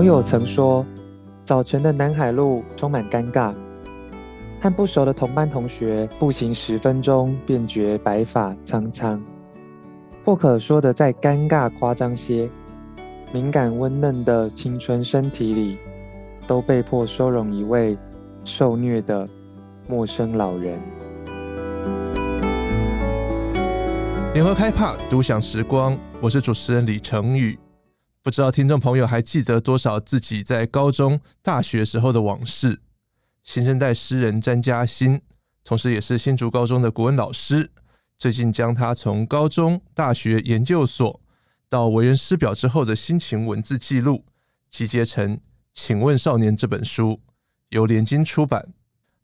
[0.00, 0.82] 好友曾说，
[1.44, 3.54] 早晨的南海路充满尴尬，
[4.58, 9.22] 和不熟的同班同学步行十分钟，便觉白发苍苍。
[10.24, 12.48] 或可说的再尴尬夸张些，
[13.30, 15.76] 敏感温嫩的青春身体里，
[16.46, 17.94] 都被迫收容一位
[18.42, 19.28] 受虐的
[19.86, 20.80] 陌生老人。
[24.32, 27.58] 联合开帕独享时光，我是主持人李成宇。
[28.22, 32.80] 不知道听众朋友还记得多少自己在高中、大学时候的往事？
[33.42, 35.22] 新生代诗人詹嘉欣，
[35.64, 37.70] 同时也是新竹高中的国文老师。
[38.18, 41.18] 最近将他从高中、大学、研究所
[41.70, 44.26] 到为人师表之后的心情文字记录，
[44.68, 45.38] 集结成
[45.72, 47.20] 《请问少年》这本书，
[47.70, 48.68] 由联经出版。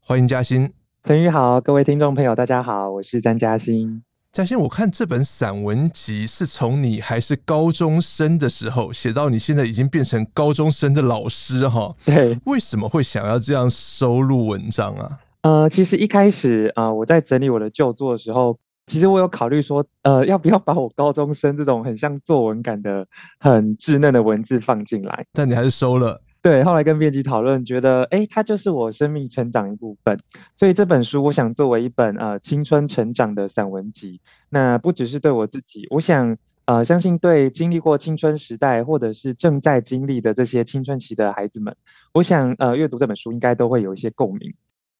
[0.00, 0.72] 欢迎嘉欣。
[1.04, 4.05] 陈宇好，各位听众朋友，大家好，我是詹嘉欣。
[4.36, 11.96] 嘉欣，我看这本散文集是从你还是高中生的时候写到你现在已经变成高中生的老师哈？
[12.04, 15.18] 对，为什么会想要这样收录文章啊？
[15.40, 18.58] 呃，其实一开始啊、呃，我在整理我的旧作的时候。
[18.88, 23.04] 其实我有考虑说，呃，要不要把我高中生这种很像作文感的、
[23.40, 25.24] 很稚嫩的文字放进来？
[25.32, 26.20] 但你还是收了。
[26.46, 30.16] 对，后来跟编辑讨论，觉得，哎，它就是我生命成长一部分。
[30.54, 34.20] 所以这本书，我想作为一本呃青春成长的散文集。
[34.48, 41.74] 那不只是对我自己，我想，呃，相信对经历过青春时代或者是正在经历的这些青春期的孩子们，
[42.14, 44.54] 我想，呃，阅读这本书应该都会有一些共鸣。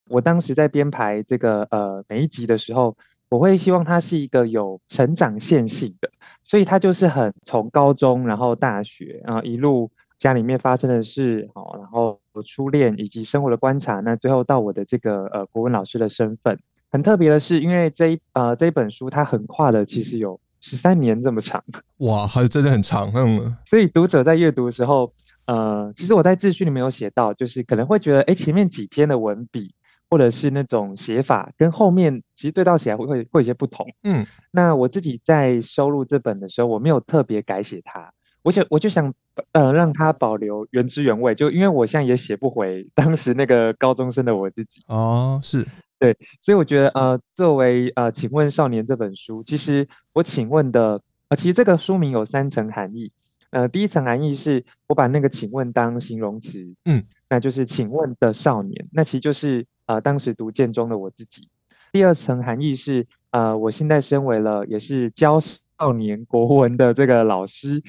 [0.09, 2.97] 我当时在编排这个呃每一集的时候。
[3.29, 6.09] 我会希望它是一个有成长线性的，
[6.45, 16.59] 所以它就是很从高中，然后大学，然后一路家里面发生的事，好，然后初恋以及生活的观察，那最后到我的这个呃国文老师的身份。
[16.91, 21.63] 很特别的是，因为这一呃这一本书它横跨了其实有十三年这么长，
[21.99, 23.57] 哇，还真的很长，嗯。
[23.67, 25.13] 所以读者在阅读的时候，
[25.47, 29.75] 呃，其实我在自序里面有写到，就是可能会觉得，哎，前面几篇的文笔。
[30.09, 38.13] 或者是那种写法跟后面其实对照起来会会会有些不同，嗯，那我自己在收录这本的时候，我没有特别改写它，
[38.43, 39.13] 我想我就想
[39.53, 44.83] 呃让它保留原汁原味，就因为我现在也写不回当时那个高中生的我自己。
[44.89, 45.67] 哦，是。
[45.99, 53.13] 对，所以我觉得呃作为呃请问少年这本书，其实我请问的呃其实这个书名有三层含义，
[53.51, 59.67] 呃第一层含义是我把那个请问当形容词，嗯，那就是请问的少年，那其实就是。
[59.89, 61.49] 呃，当时读建中的我自己，
[61.93, 67.81] 第二层含义是，呃，我现在身为了也是教少年国文的这个老师，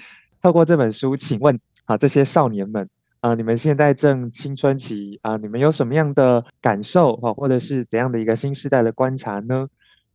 [0.41, 2.89] 透过这本书，请问啊，这些少年们，
[3.19, 9.67] 啊，你们现在正青春期啊，你们有什么样的感受啊，或者是怎样的一个新时代的观察呢？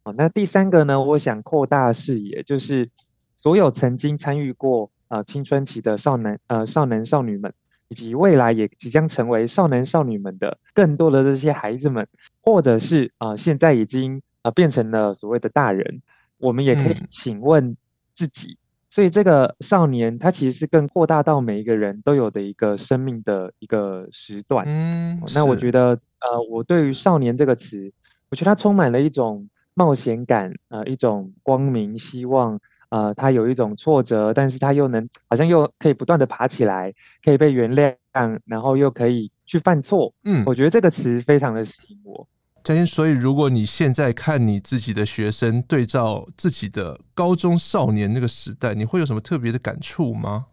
[0.03, 2.89] 啊，那第三个呢，我想扩大视野，就是
[3.37, 7.53] 所有曾经参与过啊青春期的少男呃少男少女们。
[7.89, 12.09] 以及未来也即将成为少男少女们的更多的这些孩子们，
[12.41, 16.01] 或者是啊、呃，现在已经啊、呃、变成了所谓的大人，
[16.39, 17.77] 我们也可以请问
[18.15, 18.53] 自己。
[18.53, 18.62] 嗯、
[18.93, 24.67] 所以这个少年，他其实是更扩大到每一个人都有的一个生命的一个时段。
[24.69, 27.91] 嗯，那我觉得呃，我对于少年这个词，
[28.29, 32.61] 我觉得它充满了一种冒险感，呃，一种光明希望。
[32.91, 36.93] 呃，他有一种挫折，但是他又能好像又可以不断的爬起来，
[37.25, 40.13] 可以被原谅，然后又可以去犯错。
[40.25, 42.29] 嗯，我觉得这个词非常的吸引我。
[42.63, 50.47] 嘉欣，所以如果你现在看你自己的学生，对照自己的高中少年那个时代，你会有什么特别的感触吗？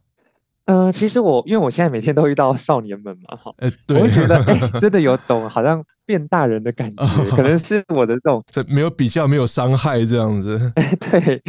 [0.66, 3.52] 呃，其实我因为我现在每天都遇到少年们嘛，哈、
[3.90, 7.03] 我会觉得哎、欸，真的有种好像变大人的感觉，
[7.36, 11.41] 可能是我的这种， 这没有比较，没有伤害这样子，哎、欸，对。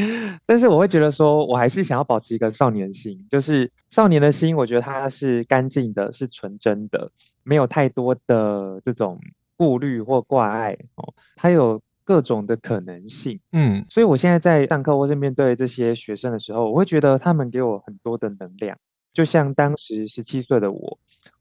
[0.46, 7.10] 但是我会觉得说，我还是想要保持一个少年心，就是少年的心，我觉得它是干净的，是纯真的，
[7.42, 9.20] 没有太多的这种
[9.60, 13.84] 顾虑或挂碍哦，它有各种的可能性，嗯。
[13.90, 18.74] 所以我现在在上课或是面对这些学生的时候，我会觉得他们给我很多的能量。
[19.12, 20.98] 就像当时十七岁的我，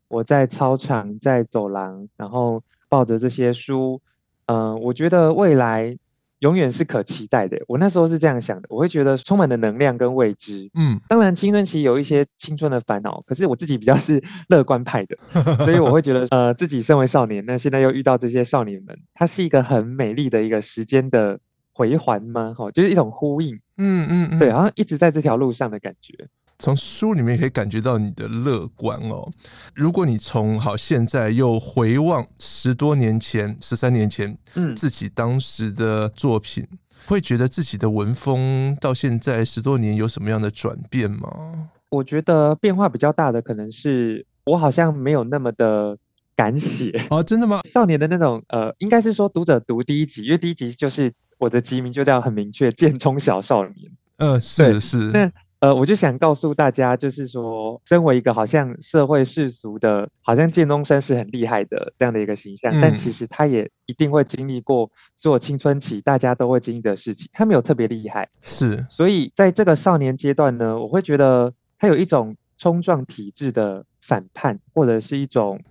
[0.10, 4.02] 我在操场，在走廊，然后抱着这些书，
[4.48, 5.98] 嗯、呃，我觉得未来
[6.40, 7.58] 永远是可期待的。
[7.68, 10.70] 我那时候是这样想的，我会觉得充满了能量跟未知。
[10.74, 15.18] 嗯，当然青春期有一些青春的烦恼，可是我自己比较是乐观派的，
[15.64, 21.40] 所以我会觉得，呃，自己身为少年，那现在又遇到这些少年们，它是一个很美丽的一个时间的
[21.74, 22.54] 回环吗？
[22.58, 23.56] 哈，就是一种呼应。
[23.78, 26.28] 嗯嗯嗯，对，好像一直在这条路上的感觉。
[26.62, 29.32] 从书里面可以感觉到你的乐观哦。
[29.74, 36.68] 如果你从好现在又回望十多年前、十三年前，嗯，自己当时的作品，
[37.06, 41.70] 会觉得自己的文风到现在十多年有什么样的转变吗？
[41.88, 45.98] 我觉得变化比较大的可能是我好像没有那么的
[46.36, 47.62] 敢写哦，真的吗？
[47.64, 53.90] 少年的那种呃，应该是说读者读第一集，因为第一集就是我的集名就叫很明确，剑中小少年。
[54.18, 54.98] 嗯、呃，是是。
[55.14, 68.30] 那呃，我就想告诉大家，就是说，身为一个好像社会世俗的，好像建东生是很厉害的这样的一个形象，嗯、但其实他也一定会经历过做青春期大家都会经历的事情，他没有特别厉害。
[68.42, 75.62] 是，所以在这个少年阶段呢，我会觉得他有一种冲撞体制的反叛，或者是一种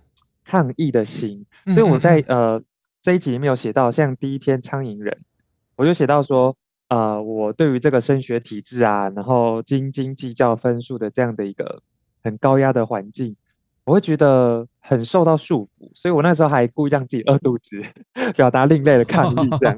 [0.45, 1.43] 抗议的心。
[1.73, 2.61] 所以我在呃
[3.01, 5.11] 这一集里面有写到，像第一篇《苍蝇人》，
[5.77, 6.55] 我就写到说。
[6.89, 11.81] 呃，我对于这个升学体制啊，然后斤斤计较分数的这样的一个
[12.23, 13.35] 很高压的环境，
[13.85, 17.79] 我会觉得很受到束缚，所以我那时候还故意让自己饿肚子，
[18.35, 19.75] 表达另类的抗议这样。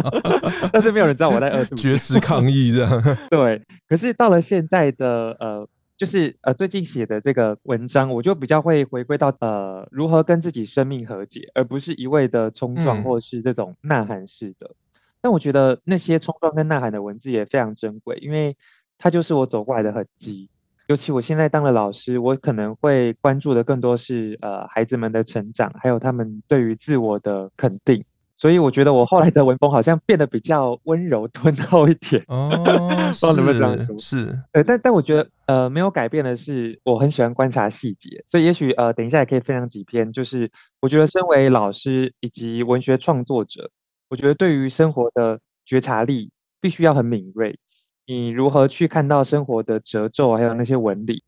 [0.72, 3.02] 但是没有人知道我在饿肚子，绝食抗议这样。
[3.30, 5.68] 对，可是到了现在的呃，
[5.98, 14.66] 就是呃最近写的这个文章，我就比较会回归到呃如何跟自己生命和解，而不是一味的冲撞或是这种呐喊式的。
[14.66, 14.74] 嗯
[15.20, 18.56] 但我觉得那些冲撞跟呐喊的文字也非常珍贵，因为
[18.98, 20.48] 它就是我走过来的痕迹。
[20.86, 28.02] 尤其我现在当了老师，我可能会关注的更多是呃孩子们的成长，还有他们对于自我的肯定。
[28.38, 32.22] 所以我觉得我后来的文风好像变得比较温柔敦厚一点。
[32.28, 33.98] 哦，不知道能不能这样说？
[33.98, 38.22] 是，呃，但但我觉得呃没有改变的是，我很喜欢观察细节。
[38.26, 40.50] 所以也许呃等一下也可以分享几篇，就是
[40.80, 43.70] 我觉得身为老师以及文学创作者。
[44.08, 47.58] 我觉得对于生活的觉察力必须要很敏锐。
[48.06, 51.22] 你如何去看到生活的褶皱，还有那些纹理，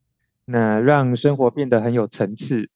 [0.47, 2.71] 那让生活变得很有层次。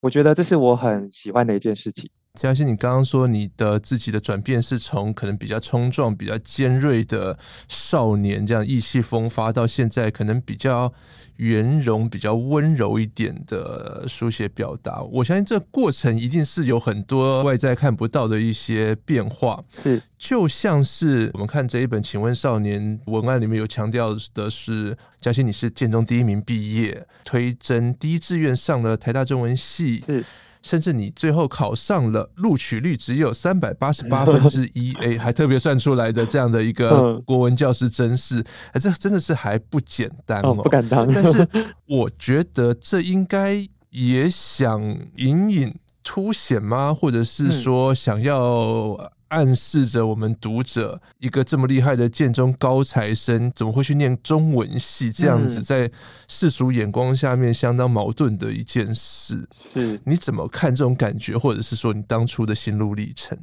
[0.00, 2.10] 我觉得这是我很喜欢的一件事情。
[2.40, 7.38] 相信你刚刚说你的自己的转变是从可能比较冲撞、比较尖锐的
[7.68, 10.92] 少年，这样意气风发，到现在可能比较
[11.36, 15.00] 圆融、比较温柔一点的书写表达。
[15.04, 19.62] 我相信这过程一定是有很多外在看不到的一些变化。
[19.80, 30.02] 是，就像是我们看这一本《请问少年》文案里面有强调的是，嘉欣你是建中第一名毕业，推甄第一志愿上了台大中文系。
[30.04, 30.24] 是。
[30.64, 41.06] 甚至你最后考上了，录取率只有三百八十八分之一， 哎，还特别算出来的这样的一个国文教师真是，哎，这真的是还不简单哦，不敢当。
[41.12, 41.46] 但是
[41.86, 44.80] 我觉得这应该也想
[45.16, 46.94] 隐隐凸显吗？
[46.94, 48.96] 或者是说想要？
[49.34, 55.10] 暗示着我们读者，一个这么厉害的建中高材生，怎么会去念中文系？
[55.10, 55.90] 这样子在
[56.28, 59.48] 世俗眼光下面相当矛盾的一件事。
[59.72, 63.36] 是，你怎么看这种感觉，或者是说你当初的心路历程？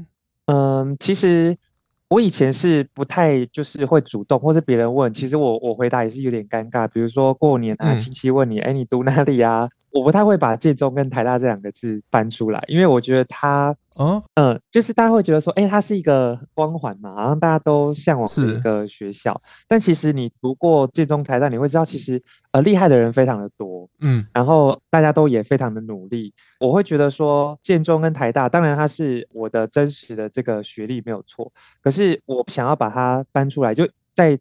[0.46, 1.58] 嗯，其实
[2.08, 6.88] 我以前是不太就是会主动，或是别人问，其实我我回答也是有点尴尬。
[6.88, 9.68] 比如说过年啊，亲戚问你，哎、嗯，你读哪里啊？
[9.92, 19.42] 我不太会把建中跟台大这两个字搬出来，因为我觉得它，哦，嗯，就是大家会觉得说，哎，它是一个光环嘛，好像大家都向往的一个学校。
[19.68, 22.22] 但其实你读过建中、台大，你会知道，其实
[22.52, 26.34] 呃厉害的人非常的多，嗯，然后大家都也非常的努力。
[26.60, 31.52] 我会觉得说，建中跟台大，当然它是我的真实的这个学历没有错，
[31.82, 34.40] 可是我想要把它搬出来，就在。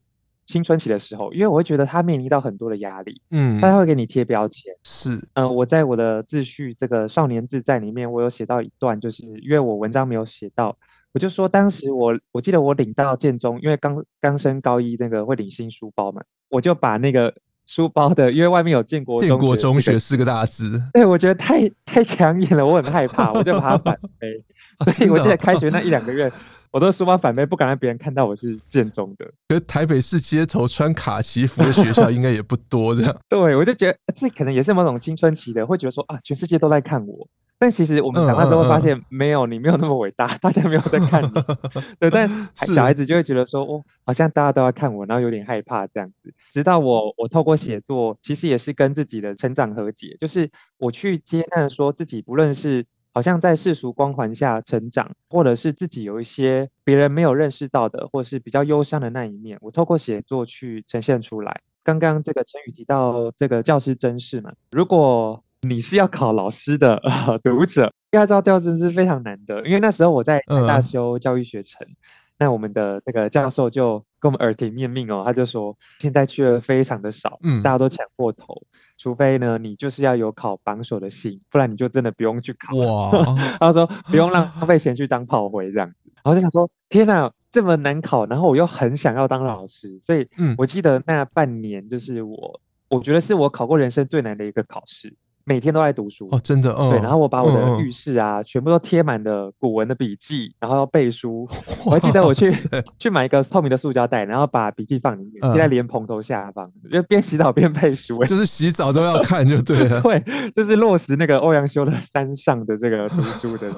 [0.51, 10.77] 青春期的时候，因为我会觉得他面临到很多的压力，嗯，他会给你贴标签，是，嗯、呃，我在我的自序这个少年自在里面，我有写到一段，就是因为我文章没有写到，
[11.13, 17.33] 我就说当时我我记得我领到建中，因为刚刚升高一那个会领新书包嘛，我就把那个
[17.67, 24.43] 书包的，因为外面有建国建国中学四个大字，对，我觉得太太抢眼了，我很害怕，我就把它反背，
[24.93, 26.29] 所以我记得开学那一两个月。
[26.73, 29.25] 我的书包反背，不敢让别人看到我是建中的。
[29.49, 33.17] 可是台北市街头穿卡其服的学校 应该也不多，这样。
[33.29, 37.27] 对，我就觉得这可能也是某种青春期的，会觉得说啊，全世界都在看我。
[37.59, 41.29] 但其实我们长大之后发现，没有，你没有那么伟大，大家没有在看你。
[41.99, 46.33] 对，但小孩子就会觉得说，哦，好像大家都要看我，然后有点害怕这样子。
[46.53, 50.49] 直到我，我透过写作，其实也是跟自己的成长和解，就是
[50.79, 52.87] 我去接纳说自己，不论是。
[53.21, 61.61] 好像在世俗光环下成长，或者是自己有一些别人没有认识到的，或者是比较忧伤的那一面，我透过写作去呈现出来。
[61.85, 71.87] 刚刚这个陈宇提到这个教师真试嘛，如果你是要考老师的、呃、 读者，应该知道教师甄是非常难的，因为那时候我在台大修教育学程。
[71.87, 71.97] 嗯
[72.41, 78.63] 那我们的那个教授就跟我们耳提面命哦，他就说现在去的非常的少，嗯，大家都抢破头，
[78.97, 82.75] 除非呢你就是要有考榜首的心，不然你就真的不用去考。
[82.79, 95.15] 哇， 他说不用浪费钱去当炮灰这样子，然后就想说天哪，这么难考，然后我又很想要当老师，所以我记得那半年就是我我觉得是我考过人生最难的一个考试。
[95.51, 96.91] 每天都在读书哦，真的，哦。
[96.93, 101.49] 对，然后我把我的浴室啊，嗯、全部都贴满了古文的笔记，然后要背书。
[101.85, 102.47] 我还记得我去
[103.01, 108.23] 去买一个透明的塑胶袋，然后把笔记放里面，贴在莲蓬头下方，嗯、就边洗澡边背书。
[108.31, 110.01] 就是洗澡都要看，就对了。
[110.03, 110.23] 对，
[110.55, 113.69] 就是落实那个欧阳修的山上的这个读书的。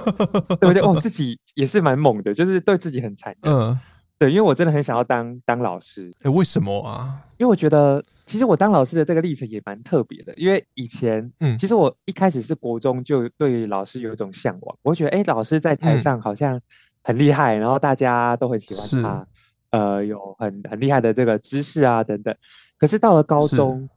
[0.61, 3.51] 对，我觉得哦，自己也是蛮猛的，就是对自己很残忍。
[3.51, 3.81] 嗯。
[4.19, 6.09] 对，因为我真的很想要当当老师。
[6.23, 7.19] 哎，为什么啊？
[7.39, 10.33] 因为我觉得，其实我当老师的这个历程也蛮特别的。
[10.37, 14.77] 因为以前，嗯，其实我一开始是国中就对老师有一种向往。
[14.83, 16.61] 我觉得，哎，老师在台上好像
[17.03, 19.27] 很厉害，嗯、然后大家都很喜欢他，
[19.71, 22.35] 呃，有很很厉害的这个知识啊等等。
[22.79, 23.89] 可是到了高中，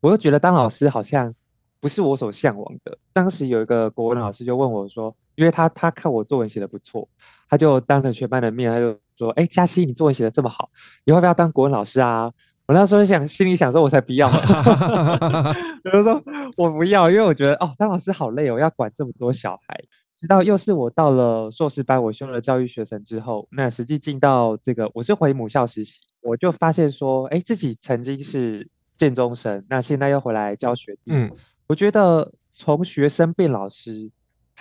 [0.00, 1.34] 我又觉得当老师好像
[1.80, 2.98] 不是我所向往的。
[3.12, 7.08] 当时有一个国文老师就问我说，因为他他看我作文写的不错，
[7.48, 8.98] 他就当着全班的面，他就。
[9.18, 10.70] 说，哎，嘉熙，你作文写的这么好，
[11.04, 12.32] 你会不要当国文老师啊？
[12.66, 14.28] 我那时候想，心里想说，我才不要。
[15.84, 16.22] 我就说，
[16.56, 19.84] 我不要，因为我觉得，哦，当老师好累哦，要管这么多小孩。
[20.14, 31.12] 直到又是我到了硕士班，我修了教育学程之后，那实际进到这个，我是回母校实习，我就发现说，哎，自己曾经是建中生，那现在又回来教学弟。
[31.12, 31.30] 嗯，
[31.66, 34.10] 我觉得从学生变老师。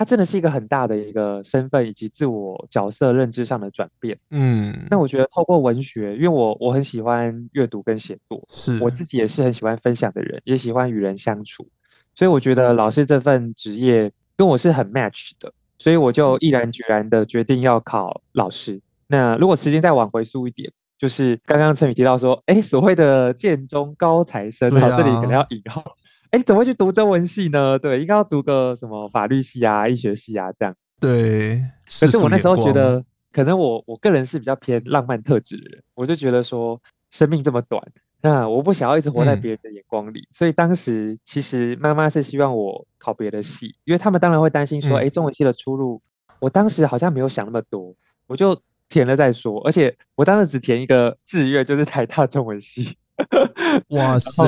[0.01, 4.17] 它真的是一个很大的一个身份以及自我角色认知上的转变。
[4.31, 11.70] 嗯，那我觉得透过文学，因为我我很喜欢阅读跟写作，是我自己也是很喜欢分享的人，也喜欢与人相处，
[12.15, 18.81] 所以我觉得老师这份职业跟我是很 match 的，所以我就毅然决然的决定要考老师。
[19.05, 25.84] 那如果时间再往回溯一点，就是刚刚陈宇提到说，哎，所谓的建中高材生，啊，这里可能要引号。
[26.32, 27.78] 哎，怎么会去读中文系呢？
[27.78, 30.74] 对，应该要读个什么法律系啊、医学系啊这样。
[31.00, 31.60] 对，
[32.00, 37.84] 可是我那时候觉得，可能我我个人是比较偏浪漫特质的人，我就觉得说，生命这么短，
[38.22, 46.02] 那我不想要一直活在别人的眼光里，嗯、所以当时其实妈妈是希望我考别的系，因为他们当然会担心说，哎、嗯，中文系的出路，
[46.40, 47.94] 我当时好像没有想那么多，
[48.28, 48.58] 我就
[48.88, 52.96] 填了再说，而且我当时只填一个志愿，就是台大中文系。
[53.90, 54.44] 哇塞！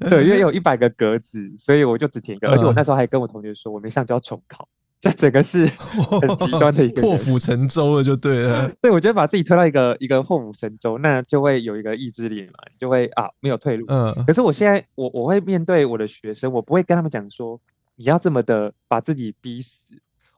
[0.00, 2.50] 对，因为有一百个格子，所以我就只填一个。
[2.50, 4.68] 而且我那时候还跟我同学说，我没上就要重考。
[5.00, 5.64] 这整个是
[6.20, 8.70] 很极端的一个破釜沉舟了，就对了。
[8.82, 13.86] 对，我觉得把自己推到一个一个破釜沉舟，那就会有一个意志力嘛，就会啊没有退路。
[13.88, 14.14] 嗯。
[14.26, 17.58] 可是我现在，我我会面对我的学生，我不会跟他们讲说
[17.96, 19.84] 你要这么的把自己逼死。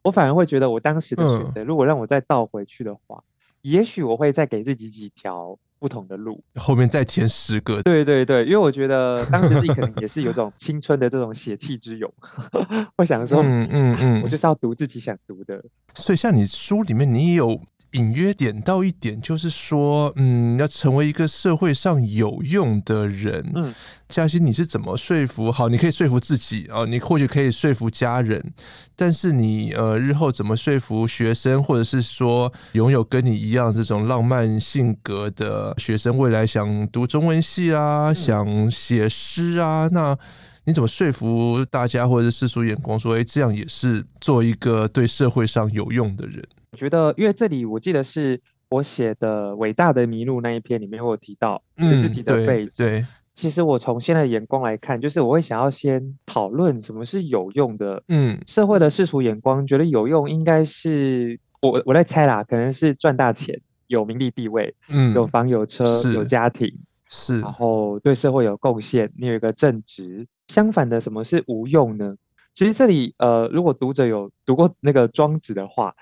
[0.03, 3.25] 我反而会觉得，我当时的选择，如果让我再倒回去的话，
[3.63, 5.59] 也许我会再给自己几条。
[5.83, 7.83] 不同的路，后面再填十个。
[7.83, 12.09] 对对对，因为我觉得当时自己可能也是有种青春的这种血气之勇，
[12.97, 15.61] 我想说，嗯嗯嗯，我就是要读自己想读的。
[15.95, 17.61] 所以像你书里面，你也有。
[17.93, 23.53] 隐约点到一点，就是说，嗯，要成为一个社会上有用的人。
[23.55, 23.75] 嗯，
[24.09, 25.53] 嘉欣，你是怎么说服？
[25.53, 28.53] 好，你可以说服自己啊，你或许可以说服家人，
[28.97, 40.17] 但是你呃，日后怎么说服学生，或者是说拥有跟你一样这种浪漫性格的学生，未来想读中文系啊，嗯、想写诗啊，那
[40.65, 46.43] 你怎么说服大家，或者是世俗眼光说，哎，这样也是做一个对社会上有用的人？
[46.73, 52.73] 我觉得，因为这里我记得是我写的《伟大的麋鹿》那一篇里面，我有提到自己的背景。
[52.73, 58.03] 嗯、对，对，其实我从现在的眼光来看，就是我会想要先讨论什么是有用的。
[58.09, 66.75] 嗯，社会的世俗眼光觉得有用，应该是我我在猜啦，可能是赚大钱、有名利地位、嗯，有房有车、有家庭，
[67.11, 70.27] 是，然后对社会有贡献，你有一个正直。
[70.49, 72.17] 相反的，什么是无用呢？
[72.55, 75.95] 其实这里呃，如果读者有读过那个庄子的话。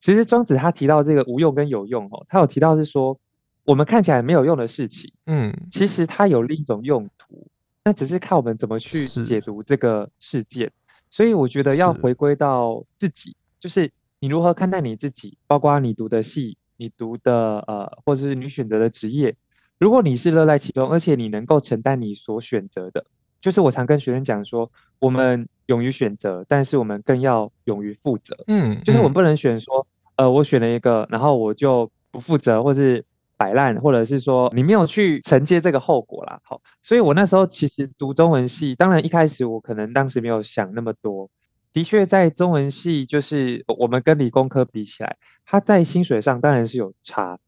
[0.00, 3.18] 其实庄子他提到这个无用跟有用哦，他有提到是说，
[3.64, 7.48] 我们看起来没有用的事情，嗯，其实它有另一种用途，
[7.84, 10.70] 那只是看我们怎么去解读这个事件。
[11.10, 13.90] 所以我觉得要回归到自己，就是
[14.20, 19.34] 你如何看待你自己，包括你读的戏，你读的呃，或者是你选择的职业，
[19.78, 23.04] 如果你是乐在其中，而且你能够承担你所选择的，
[23.40, 25.48] 就是我常跟学生讲说，我们。
[25.68, 28.34] 勇于选择，但是我们更要勇于负责。
[28.46, 29.86] 嗯，就是我们不能选说，
[30.18, 33.04] 呃，我选了一个，然后我就不负责，或是
[33.36, 36.40] 摆烂，或者是说你没有去承接这个后果啦。
[36.42, 41.30] 好，所以我那时候其实读中文系，当然一开始我可能当时没有想那么多。
[41.72, 47.38] 的确，在中文系，就是我们跟理工科比起来，它在薪水上当然是有差。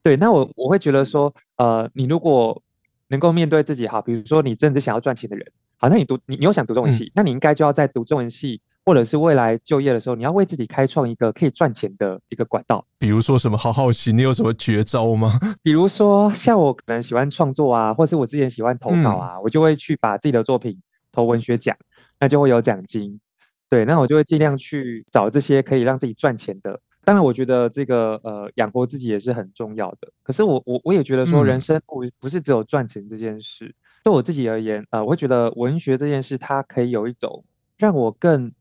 [0.00, 2.62] 对，那我我会觉得说，呃，你如果
[3.08, 5.50] 能够面对自己，好，比如说你真的是想要赚钱的人。
[5.78, 12.84] 好，那你读你你又想读中文系，嗯，那你应该就要在读中文系或者是未来就业的时候，你要为自己开创一个可以赚钱的一个管道。
[12.98, 13.56] 比如说什么？
[13.56, 15.30] 好好奇，你有什么绝招吗？
[15.62, 20.80] 比如说，像我可能喜欢创作啊，或是我之前喜欢投稿啊，嗯、我就会去把自己的作品
[21.12, 21.76] 投文学奖，
[22.18, 23.20] 那就会有奖金。
[23.68, 26.80] 对，那我就会尽量去找这些可以让自己赚钱的。
[27.04, 30.08] 当然，我觉得这个呃养活自己也是很重要的。
[30.24, 33.66] 可是我我我也觉得说，人生不不是只有赚钱这件事。
[33.66, 33.74] 嗯、
[34.04, 37.44] 对我自己而言，呃，我会觉得文学这件事，它可以有一种
[37.78, 38.52] 让我更。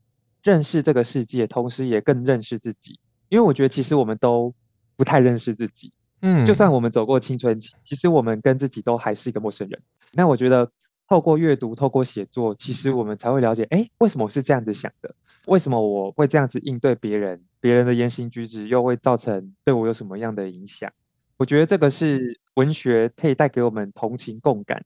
[0.43, 2.99] 认识这个世界，同时也更认识自己。
[3.29, 4.53] 因为我觉得，其实我们都
[4.95, 5.91] 不太认识自己。
[6.21, 9.81] 嗯，就算我们走过青春期，其实我们跟自己都还是一个陌生人。
[10.13, 10.71] 那我觉得，
[11.07, 15.15] 透过阅读，透过写作，其实我们才会了解，哎，为什么我是这样子想的？
[15.47, 17.41] 为什么我会这样子应对别人？
[17.59, 20.91] 别人的言行举止又会造成对我有什么样的影响？
[21.37, 24.85] 我觉得这个是文学可以带给我们同情共感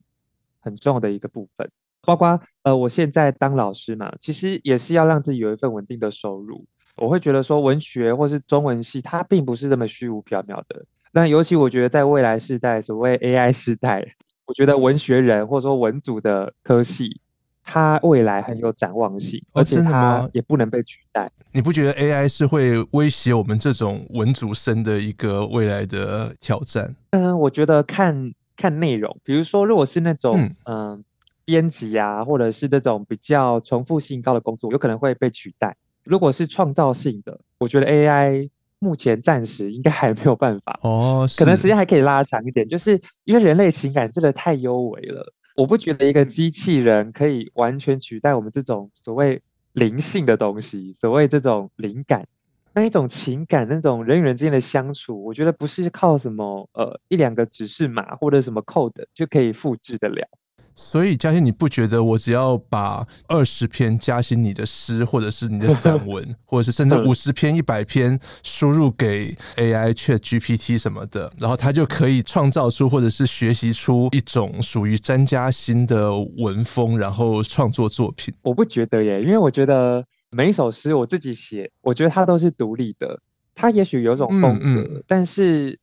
[0.61, 1.69] 很重要的一个部分。
[2.05, 6.65] 包括呃，我现在当老师嘛，其实也是要让自己有一份稳定的收入。
[6.97, 10.85] 我会觉得说，文学或是中文系，它并不是这么虚无缥缈的。
[11.11, 17.19] 那尤其我觉得，在未来世代，所谓 AI 时代，我觉得文学人或者说文组的科系，
[17.63, 21.29] 它未来很有展望性，而且它也不能被取代。
[21.51, 26.95] 你不觉得 AI 是会威胁我们这种文组生的一个未来的挑战？
[27.09, 30.55] 嗯，我觉得看看内容，比如说，如果是那种嗯。
[30.63, 30.99] 呃
[31.45, 35.77] 编辑啊，或者是那种比较重复性高的工作，有可能会被取代。
[36.03, 38.49] 如果是创造性的，我觉得 AI
[38.79, 42.67] 目前暂时应该还没有办法哦，可能时间还可以拉长一点。
[42.67, 49.41] 就是因为人类情感真的太优微了，我不觉得一个机器人可以完全取代我们这种所谓
[49.73, 52.27] 灵性的东西，所谓这种灵感，
[52.73, 60.27] 那一种情感，那种人与人之间的相处，我觉得不是靠什么呃一两个指示码或者什么 code 就可以复制得了。
[60.75, 78.33] 所以嘉欣，你不觉得我只要把二十篇嘉欣你的诗，或者是你的散文， 或者是甚至五十篇、一百篇输入给 AI Chat GPT 什么的，然后它就可以创造出或者是学习出一种属于詹嘉欣的文风，然后创作作品？
[78.43, 83.19] 我不觉得耶，因为我觉得每一首诗我自己写，我觉得它都是独立的，
[83.55, 85.79] 它也许有种风格，嗯嗯，但是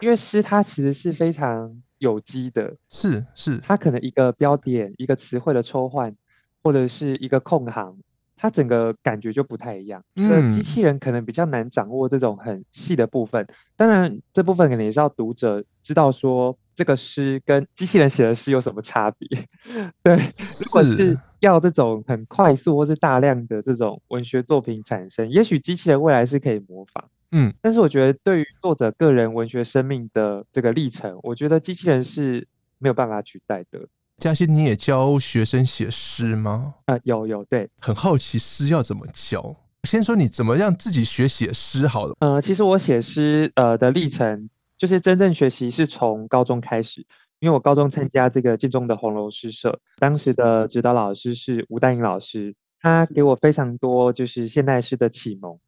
[0.00, 1.82] 因为诗它其实是非常。
[2.02, 6.12] 有机的，是是，它可能一个标点、一个词汇的抽换，
[6.60, 7.96] 或者是一个空行，
[8.36, 10.02] 它整个感觉就不太一样。
[10.16, 13.46] 嗯，机器人可能比较难掌握这种很细的部分。
[13.76, 19.28] 当然，这部分可能也是要读者知道说，这个诗跟机器人写的诗有什么差别。
[20.02, 20.16] 对，
[20.58, 27.04] 如果是要这种很快速或是大量的这种文学作品产生，也许机器人未来是可以模仿。
[27.32, 32.46] 嗯，但是我觉得对于作者个人文学生命的这个历程，我觉得机器人是
[32.78, 33.88] 没有办法取代的。
[34.18, 36.74] 嘉欣，你也教学生写诗吗？
[36.84, 39.56] 啊、呃，有有，对，很好奇诗要怎么教。
[39.84, 42.14] 先说你怎么让自己学写诗好了。
[42.20, 47.04] 呃，其实我写诗呃的历程，就是真正学习是从高中开始，
[47.40, 55.58] 因为我高中参加这个建中的红楼诗社，当时的指导老师是吴丹英老师，他给我非常多就是现代诗的启蒙。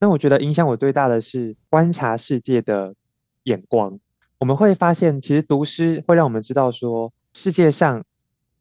[0.00, 2.94] 那我觉得影响我最大的是观察世界的
[3.44, 3.98] 眼光。
[4.38, 8.04] 我们会发现，其实读诗会让我们知道说，世界上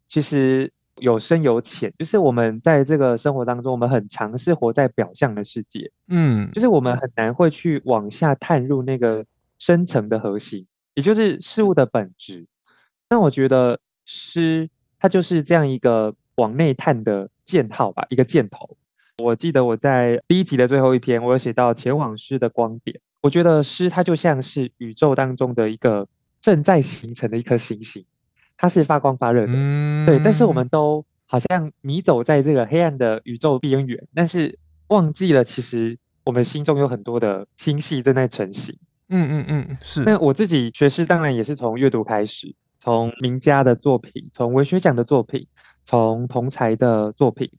[0.08, 1.94] 其实有深有浅。
[2.00, 9.24] 就是我们在这个生活当中，我们很尝试活在表象的世界，嗯，就是我们很难会去往下探入那个
[9.60, 12.48] 深层的核心，也就是事物的本质。
[13.10, 14.68] 那我觉得诗
[15.00, 18.76] 它就是这样一个往内探的箭号吧，一个箭头。
[19.24, 23.00] 我记得我在第一集的最后一篇，我有写到前往诗的光点。
[23.22, 26.08] 我觉得诗它就像是宇宙当中的一个
[26.40, 28.06] 正在形成的一颗星星，
[28.56, 30.20] 它是发光发热的，嗯、对。
[30.24, 38.78] 但是我们都好像迷走在这个黑暗的宇宙边缘，但是忘记了其实我们心中有很多的星系正在成型。
[39.10, 40.04] 嗯嗯嗯，是。
[40.04, 45.48] 那我自己学诗当然也是从阅读开始，从名家的作品，从文学奖的作品，
[45.86, 47.50] 从同才的作品。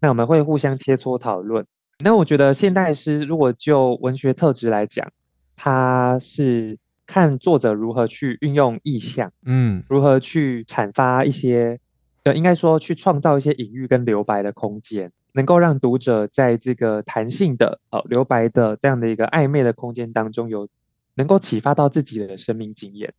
[0.00, 1.66] 那我们会互相切磋讨论。
[2.04, 5.10] 那我觉得现代诗如果就文学特质来讲，
[5.56, 11.80] 它是看作者如何去运用意象，嗯，如何去阐发一些，
[12.22, 20.68] 呃，应该说去创造一些隐喻跟留白的空间，能够让读者在这个弹性的呃留白的这样的一个暧昧的空间当中，有
[21.14, 23.12] 能够启发到自己的生命经验。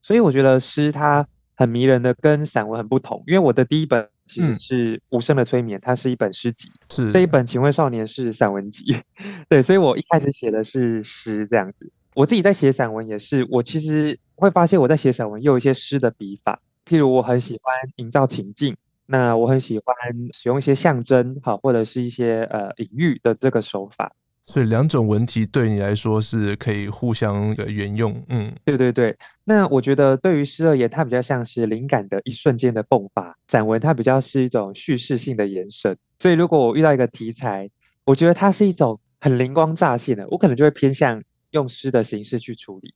[0.00, 4.08] 所以我觉得诗它很迷人的，跟散文很不同，因为我的第一本。
[4.26, 6.68] 其实是无声的催眠，它是一本诗集。
[6.90, 8.84] 是这一本《请问少年》是散文集，
[9.48, 11.90] 对，所以我一开始写的是诗这样子。
[12.14, 16.60] 我自己在写散文也是，我其实会发现我在写散文又有一些诗的笔法。
[16.86, 19.94] 譬如我很喜欢营造情境，那我很喜欢
[20.32, 24.12] 使用一些象征，好，或者是一些呃隐喻的这个手法。
[24.46, 29.16] 所以两种文体对你来说是可以互相的沿用，嗯，对对对。
[29.48, 35.96] 那我觉得对于诗而言，它比较像是灵感的一瞬间的迸发；散文它比较是一种叙事性的延伸。
[36.18, 37.70] 所以如果我遇到一个题材，
[38.04, 42.92] 我觉得它是一种很灵光乍现的，我可能就会偏向用诗的形式去处理。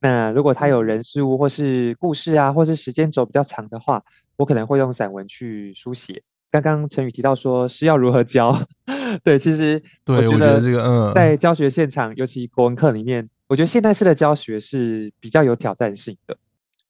[0.00, 4.02] 那如果它有人事物或是故事啊，或是时间轴比较长的话，
[4.36, 6.22] 我可能会用散文去书写。
[6.50, 8.58] 刚刚陈宇提到说诗要如何教，
[9.22, 16.36] 对，其实对，我觉得这个嗯，在教学现场，尤其国文课里面，我觉得现代式的教学是比较有挑战性的。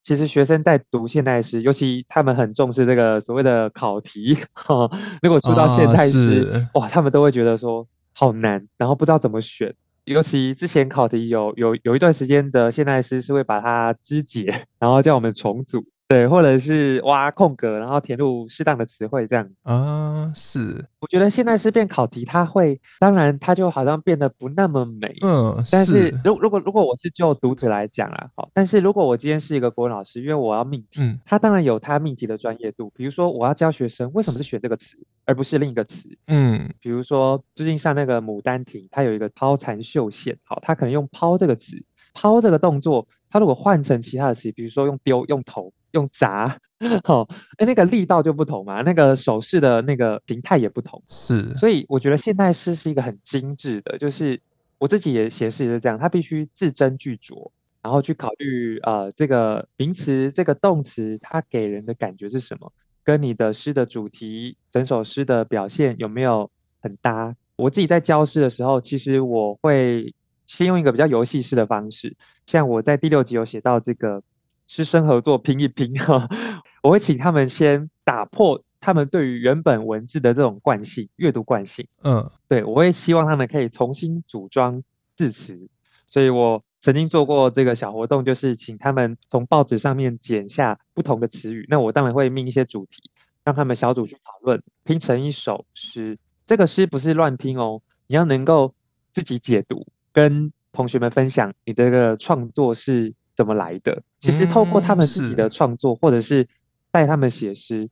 [0.03, 4.87] 其实学生在读现代诗，尤其他们很重视这个所谓的考题，哈，
[5.23, 9.73] 如果出到现代诗，啊，哇，他们都会觉得说好难，然后不知道怎么选。
[10.05, 15.83] 尤其之前考题有有有一段时间的现代诗是会把它肢解，然后叫我们重组。
[16.11, 19.49] 对，或者是挖空格，然后填入适当的词汇，这样。
[19.63, 20.85] 啊，是。
[20.99, 41.81] 我觉得现在是变考题，它会，当然它就好像变得不那么美，嗯，但是如如果如果我是就读者来讲啦，好，但是如果我今天是一个国文老师，因为我要命题，嗯，他当然有他命题的专业度，比如说我要教学生为什么是选这个词，而不是另一个词，嗯，比如说最近上那个《牡丹亭》，它有一个抛残绣线，好，他可能用抛这个词，
[42.13, 45.73] 抛这个动作，他如果换成其他的词，比如说用丢、用投。
[45.93, 46.57] 用砸，
[47.03, 47.27] 好，
[47.59, 54.39] 哎，那个力道就不同嘛，那个手势的那个形态也不同，是，所以我觉得现代诗是一个很精致的，就是
[54.77, 62.71] 我自己也写诗也是这样，它必须字斟句酌，然后去考虑呃这个名词、这个动词它给人的感觉是什么，
[63.03, 67.35] 跟你的诗的主题、整首诗的表现有没有很搭。
[67.57, 70.13] 我自己在教诗的时候，其实我会
[70.57, 74.21] 先用一个比较游戏式的方式，像我在第六集有写到这个。
[74.67, 76.29] 师生合作拼一拼哈，
[76.81, 81.85] 我会请他们先打破他们对于原本文字的这种惯性，阅读惯性。
[82.05, 84.81] 嗯，对，我会希望他们可以重新组装
[85.17, 85.59] 字词。
[86.07, 91.65] 所以我曾经做过这个小活动，就是请他们从报纸上面剪下不同的词语。
[91.67, 93.11] 那我当然会命一些主题，
[93.43, 96.17] 让他们小组去讨论，拼成一首诗。
[96.45, 98.73] 这个诗不是乱拼哦，你要能够
[99.11, 103.13] 自己解读，跟同学们分享你的这个创作是。
[103.33, 104.03] 怎么来的？
[104.19, 106.47] 其实透过他们自己的创作，嗯、或者是
[106.91, 107.89] 带他们写诗，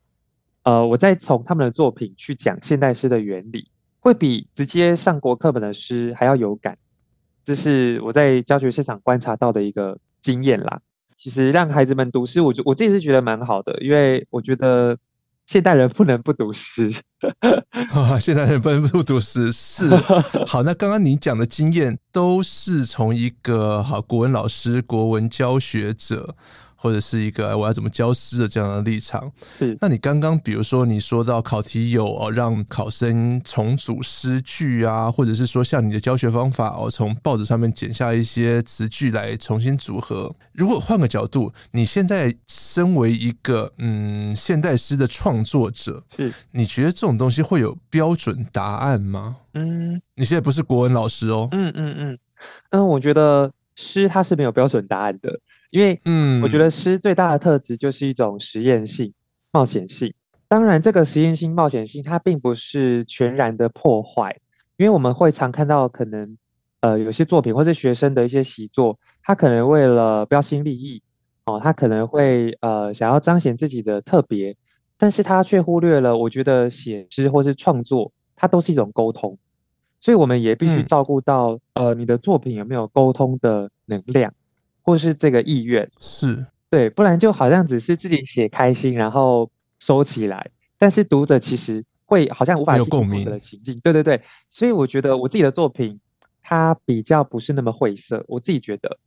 [0.62, 6.78] 呃，我再从他们的作品去讲现代诗的原理，会比直接上国课本的诗还要有感。
[7.46, 10.82] 这是我在教学现场观察到的一个经验啦。
[11.18, 14.96] 其实让孩子们读诗，我我自己是觉得蛮好的，因为我觉得。
[15.50, 16.94] 现代人不能不读诗，
[18.22, 19.90] 现代人不能不读诗是
[20.46, 20.62] 好。
[20.62, 26.36] 那刚刚你讲的经验都是从一个好国文老师、国文教学者。
[26.82, 29.30] 或者是一个我要怎么教诗的这样的立场。
[29.58, 40.34] 是，那你刚刚比如说你说到考题有哦，让考生重组诗句啊，或者是说像你的教学方法哦，从报纸上面剪下一些词句来重新组合。
[40.54, 49.36] 如果换个角度，你现在身为一个嗯现代诗的创作者，是，你觉得这种东西会有标准答案吗？
[49.54, 51.50] 嗯，你现在不是国文老师哦。
[51.52, 52.20] 嗯嗯嗯
[52.70, 55.40] 嗯，我觉得诗它是没有标准答案的。
[55.72, 59.14] 因为，嗯，我觉得诗最大的特质就是一种实验性、
[59.52, 60.14] 冒险性。
[60.48, 64.36] 当然，这个实验性、冒险性，它并不是全然的破坏。
[64.78, 66.38] 因为我们会常看到，可能，
[66.80, 71.04] 呃，有些作品或是学生的一些习作，他可能为了标新立异，
[71.46, 74.56] 哦，他可能会呃想要彰显自己的特别，
[74.98, 79.38] 但是他却忽略了，我觉得写诗或是创作，它都是一种沟通。
[80.02, 84.34] 所以，我们也必须照顾到，嗯，呃，你的作品有没有沟通的能量。
[84.90, 89.48] 或是这个意愿是对，不然就好像只是自己写开心，然后
[89.80, 90.50] 收起来，
[90.80, 93.80] 但是读者其实会好像无法共鸣的情境。
[93.82, 96.00] 对对对，所以我觉得我自己的作品
[96.42, 98.98] 它比较不是那么晦涩，我自己觉得，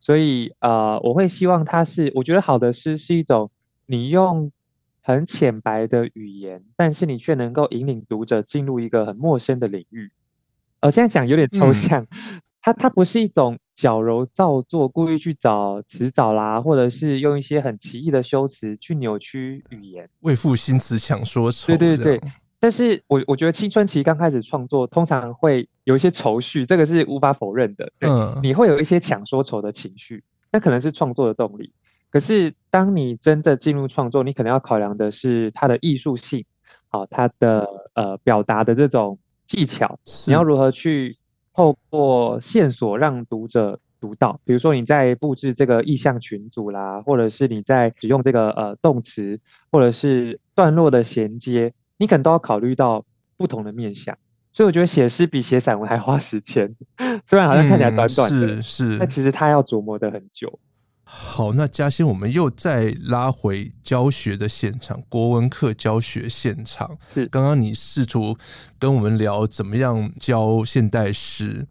[0.00, 3.48] 所以呃，我会希望它是，我觉得好的诗是一种
[3.86, 4.50] 你用
[5.00, 10.10] 很浅白的语言，但是你却能够引领读者进入一个很陌生的领域。
[10.80, 13.56] 呃，现在讲有点抽象，嗯、它它不是一种。
[13.78, 21.68] 矫揉造作，故意去找词藻啦，或者是用一些很奇异的修辞去扭曲语言，为赋新词强说愁。
[21.76, 22.20] 对对对，
[22.58, 27.88] 但是我我觉得青春期刚开始创作，通常会有一些愁绪，这个是无法否认的。
[28.00, 31.72] 嗯，你会有一些强说愁的情绪，那可能是创作的动力。
[32.10, 36.44] 可是当你真的进入创作，你可能要考量的是它的艺术性，
[36.88, 37.64] 好，它的
[37.94, 41.16] 呃表达的这种技巧，你要如何去。
[41.58, 49.40] 透过线索让读者读到，比如说你在布置这个意象群组啦，或者是你在使用这个呃动词，
[49.72, 53.04] 或者是段落的衔接，你可能都要考虑到
[53.36, 54.16] 不同的面向。
[54.52, 56.72] 所以我觉得写诗比写散文还花时间，
[57.26, 60.60] 虽然好像看起来短短的，嗯、是是，但其实他要琢磨的很久。
[61.10, 66.98] 好，那嘉欣，我们又再拉回教学的现场，国文课教学现场。
[67.14, 68.36] 是，刚刚你试图
[68.78, 71.66] 跟我们聊怎么样教现代诗，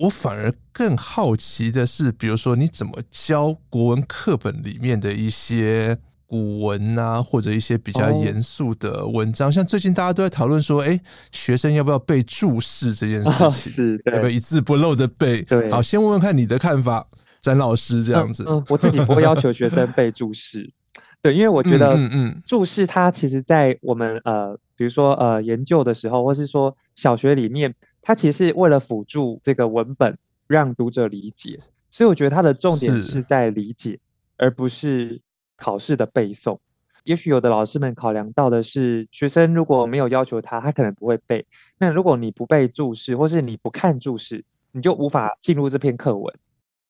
[0.00, 10.98] 我反而更好奇的是，比如说你怎么教国文课本里面的一些古文啊，或者一些比较严肃的文章，哦、像最近大家都在讨论说，哎，
[11.30, 15.42] 学生要不要背注释这件事情， 哦、是，要不要一字不漏的背？
[15.42, 17.06] 对，好，先问问看你的看法。
[17.44, 20.72] 詹老师这样子，嗯，嗯，我自己不会要求学生背注释，
[21.20, 34.00] 对，因为我觉得，嗯嗯，注释它其实，在我们呃，比如说呃研究的时候，或是说小学里面，它其实是为了辅助这个文本，让读者理解，所以我觉得它的重点是在理解，
[34.38, 35.20] 而不是
[35.58, 36.58] 考试的背诵。
[37.04, 41.44] 也许有的老师们考量到的是，学生如果没有要求他，他可能不会背。
[41.76, 46.34] 那如果你不背注释，或是你不看注释，你就无法进入这篇课文。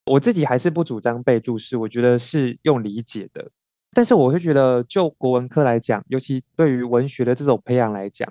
[0.06, 3.50] 我自己还是不主张背注释，我觉得是用理解的。
[3.92, 8.28] 但是我会觉得，就国文科来讲，尤其对于文学的这种培养来讲，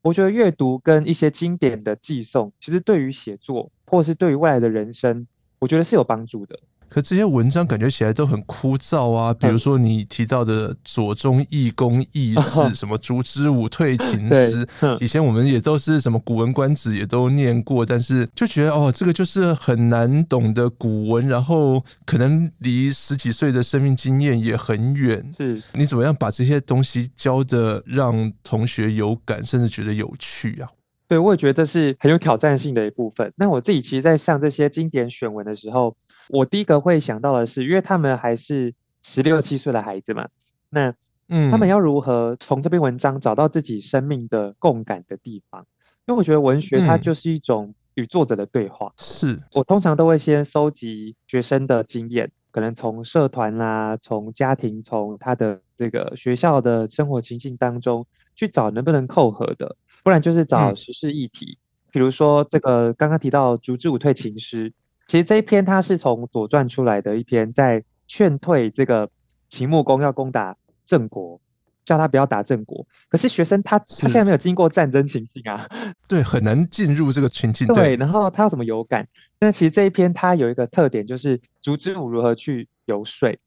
[0.00, 5.26] 我觉得阅读跟一些经典的寄送，其实对于写作或是对于未来的人生，
[5.58, 6.58] 我觉得是有帮助的。
[6.92, 14.68] 可这些文章感觉起来都很枯燥啊，比如说你提到的左宗义公义士， 什么烛之武退秦师，
[15.00, 25.32] 以前我们也都是什么古文观止也都念过，但是就觉得哦，这个就是很难懂的古文，然后可能离十几岁的生命经验也很远。
[25.38, 30.68] 是，你怎么样把这些东西教的让同学有感，甚至觉得有趣啊？
[31.08, 33.30] 对，我也觉得这是很有挑战性的一部分。
[33.36, 35.94] 那我自己其实，在上这些经典选文的时候，
[36.32, 40.26] 我第一个会想到的是，因为他们还是十六七岁的孩子嘛，
[40.70, 40.94] 那
[41.28, 45.66] 嗯，他们要如何从这篇文章找到自己生命的共感的地方？
[46.06, 48.90] 因为我觉得文学它就是一种与作者的对话。
[48.96, 61.58] 是我通常都会先收集学生的经验，可能从社团啦、从家庭、从他的这个学校的生活情境当中去找能不能扣合的，不然就是找时事议题，
[61.90, 64.72] 比如说这个刚刚提到竹之舞退秦师。
[65.12, 69.10] 其实这一篇它是从《左传》出来的一篇，在劝退这个
[69.50, 71.38] 秦穆公要攻打郑国，
[71.84, 72.86] 叫他不要打郑国。
[73.10, 75.60] 可是学生他他现在没有经过战争情境啊，
[76.08, 77.66] 对，很难进入这个情境。
[77.74, 79.06] 对，然后他要怎么有感？
[79.38, 83.38] 那其实这一篇它有一个特点，就是烛之武如何去游说，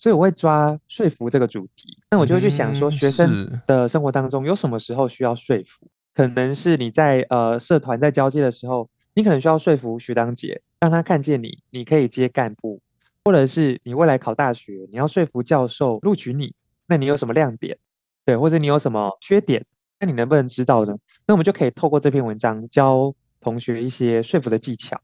[0.00, 1.96] 所以我会抓说服这个主题。
[2.10, 5.86] 那我就会去想说，学生的生活当中有什么时候需要说服？
[6.16, 8.90] 可能是你在呃社团在交接的时候。
[9.14, 12.80] 你可能需要说服学长姐，让他看见你，你可以接干部，
[13.24, 16.56] 或者是你未来考大学，你要说服教授录取你，
[16.88, 17.78] 那你有什么亮点？
[18.24, 19.64] 对，或者你有什么缺点？
[20.00, 20.96] 那你能不能知道呢？
[21.24, 25.00] 那我们就可以透过这篇文章教同学一些说服的技巧。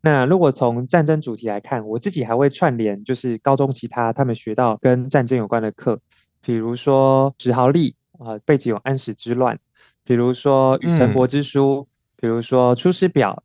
[0.00, 5.98] 那如果从战争主题来看，我自己还会串联，就是高中其他他们学到跟战争有关的课，
[6.40, 9.58] 比如说史豪利啊，背景有安史之乱，
[10.04, 11.80] 比如说与陈伯之书。
[11.80, 13.40] 嗯比如说《出师表》，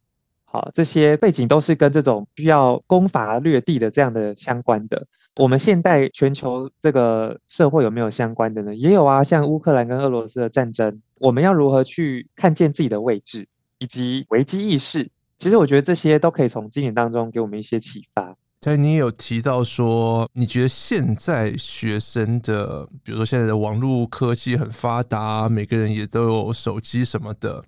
[0.53, 5.07] 好，这些背景都是跟这种需要攻伐掠地的这样的相关的。
[5.37, 8.75] 我们现代全球这个社会有没有相关的呢？
[8.75, 13.47] 也有啊，像乌克兰跟俄罗斯的战争，我们要如何去看见自己的位置
[13.79, 15.09] 以及危机意识？
[15.39, 18.35] 其实我觉得这些都可以从经典当中给我们一些启发。
[18.61, 27.65] 对，你有提到说，你觉得现在学生的，比如说现在的网络科技很发达，每个人也都有手机什么的。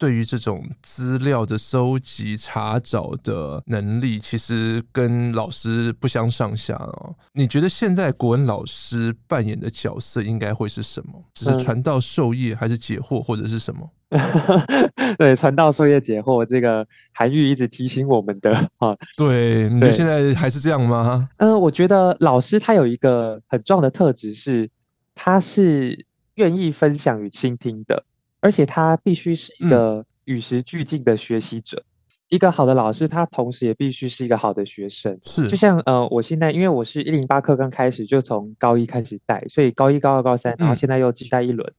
[0.00, 7.14] 对于这种资料的搜集、查找的能力，其实跟老师不相上下哦。
[7.34, 11.22] 你觉得现在国文老师扮演的角色应该会是什么？
[11.34, 13.90] 只是传道授业，还是解惑，或者是什么？
[15.18, 18.96] 对，传道授业解惑，这个韩愈一直提醒我们的啊。
[19.18, 21.28] 对，你觉得现在还是这样吗？
[21.36, 24.70] 嗯、呃，我觉得老师他有一个很重要的特质是，
[25.14, 28.02] 他是愿意分享与倾听的。
[28.40, 31.84] 而且他必须是一个与时俱进的学习者，嗯、
[32.30, 35.18] 一个好的老师，他同时也必须是一个好的学生。
[35.24, 41.72] 是，就像呃，我现在因为我是一零八课刚开始，就从高一开始带，所以高一、高二、高三，然后现在又继续带一轮。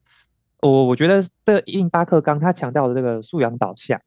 [0.62, 4.00] 我、嗯、我觉得这一零八课纲他强调的这个素养导向，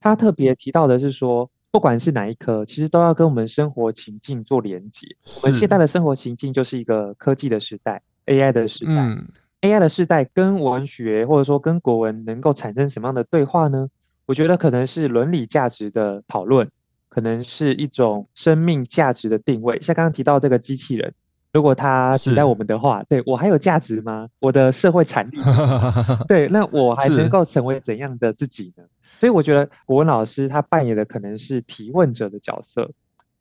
[0.00, 5.06] 他特别提到的是说，不管是哪一科，其实都要跟我们生活情境做连接。
[5.42, 8.92] 我们现在的生活情境就是一个科技的时代，AI 的时代。
[8.92, 9.24] 嗯
[9.62, 13.88] AI 的时代跟文学或者说跟国文能够产生什么样的对话呢？
[14.26, 16.68] 我觉得可能是伦理价值的讨论，
[17.08, 19.80] 可能是一种生命价值的定位。
[19.80, 21.12] 像刚刚提到这个机器人，
[21.52, 24.28] 如果它取代我们的话，对我还有价值吗？
[24.40, 25.38] 我的社会产力，
[26.26, 28.84] 对，那我还能够成为怎样的自己呢？
[29.20, 32.90] 所以我觉得国文老师他扮演的可能是提问者的角色，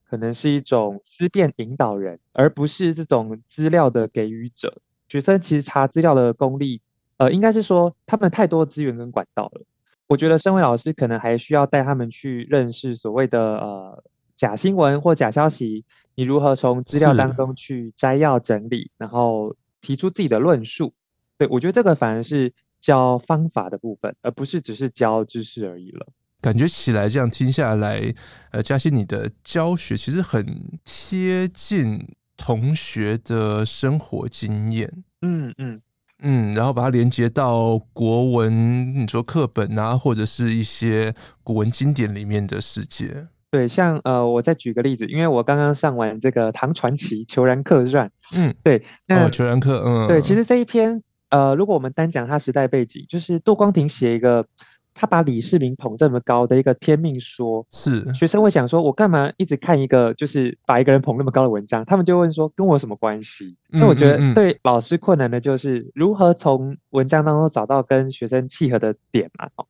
[0.08, 4.82] 可能是一种思辨引导人，而不是这种资料的给予者。
[5.12, 6.80] 学生其实查资料的功力，
[7.18, 9.66] 呃，应该是说他们太多资源跟管道了。
[10.08, 14.04] 我觉得身为老师，可能还需要带他们去认识所谓的呃
[14.38, 15.84] 假新闻或假消息，
[16.16, 20.94] 你如何从资料当中去摘要整理，然后提出自己的论述。
[21.38, 22.54] 对，我觉得这个反而是。
[22.82, 26.08] 教方法的部分，而不是只是教知识而已了。
[26.42, 28.12] 感觉起来这样听下来，
[28.50, 30.44] 呃，嘉欣你的教学其实很
[30.84, 32.04] 贴近
[32.44, 34.92] 同学的生活经验。
[35.22, 35.80] 嗯嗯
[36.24, 43.28] 嗯，然后把它连接到国文，你说课本啊，或者是一些古文经典里面的世界。
[43.52, 48.08] 对，像呃，我再举个例子，因为我刚刚上完这个《唐传奇·虬髯客传》。
[48.34, 51.04] 嗯，对，那哦，《虬髯客》嗯，对，其实这一篇。
[51.30, 54.46] 呃，如果我们单讲它时代背景，就是杜光庭写一个，
[55.02, 61.84] 他把李世民捧这么高的一个天命说，是学生会想说，我干嘛一直看一个就是把一个人捧那么高的文章？
[61.86, 63.58] 他们就问说，跟我有什么关系？
[63.70, 69.50] 那我觉得对老师困难的就是如何从文章当中找到跟学生契合的点嘛。
[69.56, 69.66] 哦，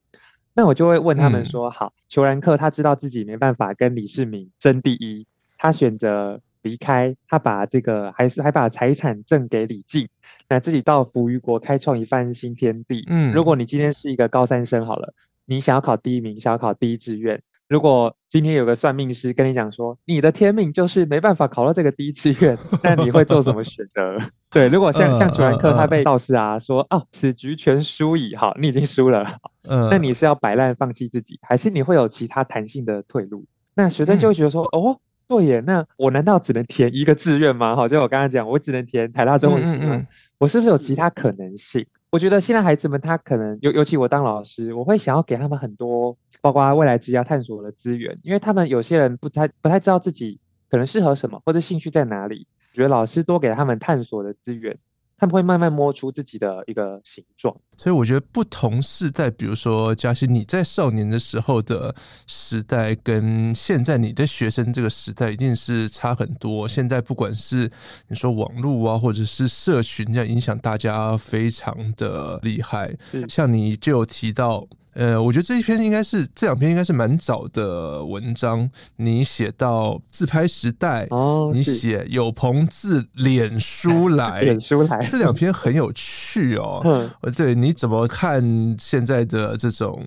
[0.54, 5.26] 那我就会问他们说，好，裘兰克他知道自己没办法跟李世民争第一，
[5.58, 6.42] 他选择。
[6.62, 10.08] 离开，他把这个还是还把财产赠给李靖，
[10.48, 13.04] 那自己到扶余国开创一番新天地。
[13.08, 15.14] 嗯，如果你今天是一个高三生好了，
[15.46, 24.18] 你想要考第一名，想要考第一志愿，如果今天有个算命师跟你讲说，你的天命就是没办法考到这个第一志愿， 那你会做什么选择？
[24.52, 29.26] 对，如果像像楚兰克他被道士啊说，哦，此局全输矣，好，你已经输了，
[29.68, 33.46] 嗯，那你是要摆烂放弃自己，还是你会有其他弹性的退路？
[33.74, 35.00] 那学生就会觉得说，嗯、哦。
[35.32, 37.74] 对耶，那我难道只能填一个志愿吗？
[37.74, 39.86] 好，就我刚刚讲，我只能填台大中文系吗？
[39.86, 41.86] 嗯嗯嗯，我是不是有其他可能性？
[42.10, 50.38] 我觉得现在孩子们他可能尤尤其我当老师，我会想要给他们很多，包括未来职业探索的资源，因为他们有些人不太不太知道自己
[50.70, 54.78] 可能适合什么，或者兴趣在哪里，我觉得老师多给他们探索的资源。
[55.22, 61.94] 他们会慢慢摸出自己的一个形状，所以我觉得不同时代，比如说嘉欣，你在少年的时候的
[62.26, 66.68] 时代，跟现在你的学生这个时代，一定是差很多。
[66.68, 67.72] 现在不管是
[68.08, 72.98] 你说网络啊，或者是社群，这样影响大家非常的厉害。
[73.30, 74.68] 像你就有提到。
[74.94, 78.70] 呃，我觉得这一篇应该是这两篇应该是蛮早的文章。
[78.98, 86.82] 你写到自拍时代，哦，你写有朋自脸书来， 脸书来，这两篇很有趣哦。
[87.22, 90.06] 嗯，对，你怎么看现在的这种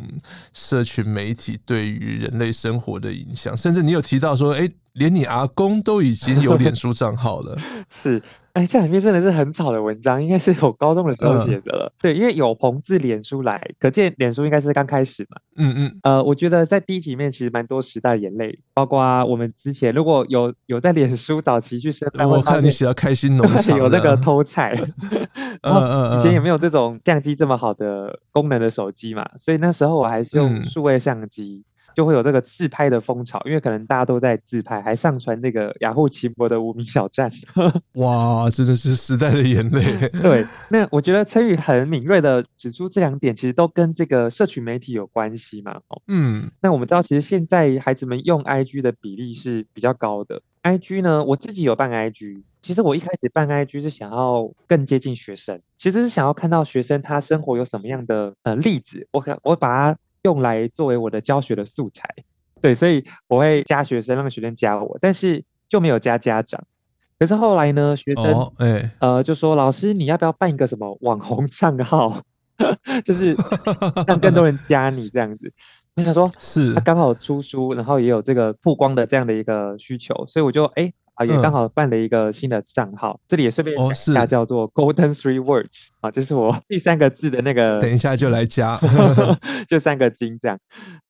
[0.53, 3.57] 社群媒体对于人类生活的影响？
[3.57, 8.23] 甚至你有提到说，哎，连你阿公都已经有脸书账号了， 是。
[8.55, 11.93] 哎，这两篇真的是很早的文章，应该是我高中的时候写的了。
[11.93, 15.39] 嗯、对，因为有朋自脸书来，可见脸书应该是刚开始嘛。
[15.57, 15.91] 嗯嗯。
[16.05, 24.73] 呃，我觉得在第一集里面其实蛮多时代眼泪，包括我们之前如果有有在脸书早期去申办，我看你写到开心农 场，有那个偷菜。
[25.63, 26.19] 嗯嗯。
[26.21, 31.65] 以前也没有这种相机这么好的功能的手机嘛，所以那时候我还是用数位相机。
[31.67, 37.31] 嗯就会有这个自拍的风潮，因为可能大家都在自拍，还上传那个雅虎奇摩的无名小站。
[37.95, 40.09] 哇，真的是时代的眼泪。
[40.21, 45.81] 对，那我觉得陈宇很敏锐的指出这两点，其实都跟这个社群媒体有关系嘛。
[46.09, 50.43] 嗯，那我们知道，其实现在孩子们用 IG 的比例是比较高的。
[50.63, 59.99] IG 呢，我自己有办 IG，其实我一开始办 IG 是想要更接近学生，其实是想要看到学生他生活有什么样的呃例子，我我把它。
[60.25, 62.09] 用来作为我的教学的素材，
[62.61, 66.65] 对，所以我会加学生，让学生加我，但是就没有加家长。
[67.19, 72.21] 可是后来呢，学生、哦欸、呃就说：“老师，你要不要办一个什么网红 账号，
[73.05, 73.37] 就是
[74.07, 75.53] 让更多人加你这样子？”
[75.97, 80.85] 我想说，是他刚好出书，然后也有这个曝光的这样的一个需求，所以我就哎。
[80.85, 87.79] 欸啊，也刚好办了一个新的账号，嗯、这里也顺便讲一下，叫做 Golden Three Words 啊，就是我第三个字的那个。
[87.83, 88.79] 等一下就来加，
[89.69, 90.59] 就三个金这样。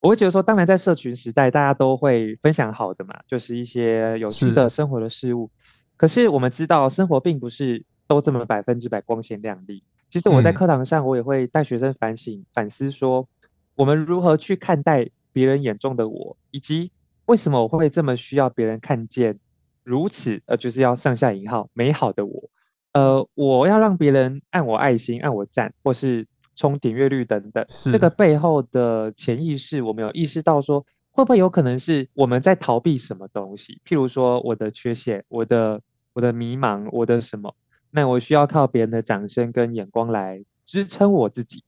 [0.01, 5.51] 我会觉得说，当然在社群时代，大家都会分享好的嘛，就是一些有趣的生活的事物。
[5.57, 9.83] 是，可是我们知道，生活并不是都这么百分之百光鲜亮丽。
[10.11, 13.27] 其实我在课堂上，我也会带学生反省、反思，说
[13.75, 16.93] 我们如何去看待别人眼中的我，以及
[17.25, 19.39] 为什么我会这么需要别人看见。
[19.85, 22.51] 如此，呃，就是要上下引号，美好的我，
[22.93, 27.65] 呃，我要让别人按我爱心、按我赞，或是冲点阅率等等。
[27.93, 33.81] 这个背后的潜意识，我们有意识到说，会不会有可能是我们在逃避什么东西？
[33.87, 35.81] 譬如说我的缺陷，我的
[36.15, 37.55] 我的迷茫，我的什么？
[37.91, 41.63] 那我需要靠别人的掌声跟眼光来支撑我自己。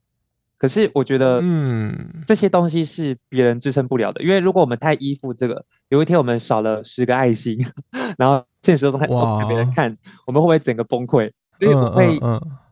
[0.58, 1.94] 可是我觉得，嗯，
[2.26, 7.58] 这些东西是别人支撑不了的，因为如果我们太依附这个，有一天我们少了十个爱心，
[8.16, 9.96] 然后现实中还给别人看，
[10.26, 11.30] 我们会不会整个崩溃？
[11.60, 12.18] 所以我会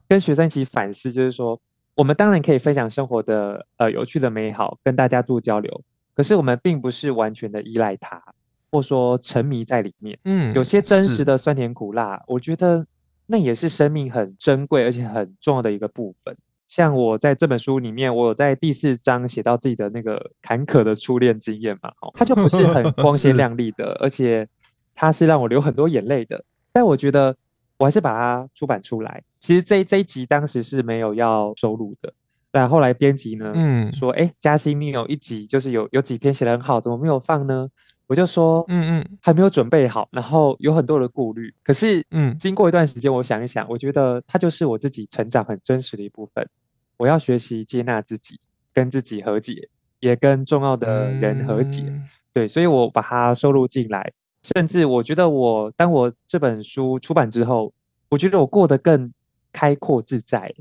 [0.08, 1.60] 跟学生一起反思，就是说，
[1.94, 5.82] 我们当然可以分享生活的呃有趣的美好，跟大家做交流，
[6.14, 8.22] 可是我们并不是完全的依赖它，
[8.70, 10.18] 或说沉迷在里面。
[10.24, 12.86] 嗯，有些真实的酸甜苦辣，我觉得
[13.26, 16.34] 那也是生命很珍贵而且很重要的一个部分。
[16.74, 24.48] 像我在这本书里面，我有在第四章写到自己的那个坎坷的初恋经验嘛，哦，它就不是很光鲜 亮丽的，而且
[24.92, 26.44] 它是让我流很多眼泪的。
[26.72, 27.36] 但我觉得
[27.78, 29.22] 我还是把它出版出来。
[29.38, 32.12] 其实这这一集当时是没有要收录的，
[32.50, 37.68] 但后来编辑呢，嗯，说，哎，嘉欣，你有一集就是有有几篇写得很好，怎么没有放呢？
[38.08, 41.54] 我就说，嗯嗯，还没有准备好，然后有很多的顾虑。
[41.62, 46.48] 可是，嗯，经过一段时间，我想一想，我觉得它就是我自己成长很真实的一部分。
[46.96, 48.40] 我要学习接纳自己，
[48.72, 49.68] 跟自己和解，
[50.00, 51.82] 也跟重要的人和解。
[51.86, 54.12] 嗯、对，所以我把它收录进来。
[54.42, 57.72] 甚至我觉得我，我当我这本书出版之后，
[58.08, 59.12] 我觉得我过得更
[59.52, 60.54] 开阔自在。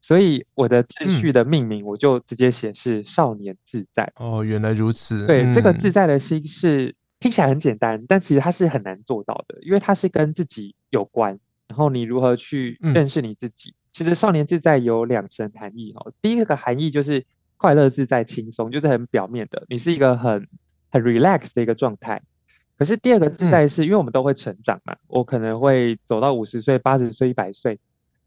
[0.00, 4.02] 所以我的秩序的命名，我就直接写是“少年自在”。
[4.20, 5.24] 嗯、哦，原来如此。
[5.26, 11.38] 对，嗯、这个自在的心是听起来很简单，但其实它是很难做到的，因为它是跟自己有关。
[11.68, 13.70] 然后你如何去认识你自己？
[13.70, 16.10] 嗯其实少年自在有两层含义哦。
[16.20, 17.24] 第一个含义就是
[17.56, 20.48] 快乐自在轻松，就是很表面的，你是一个很
[20.90, 22.22] 很 relax 的一个状态。
[22.78, 27.78] 可是第二个自在是因为我们都会成长嘛，我可能会走到五十岁、八十岁、一百岁，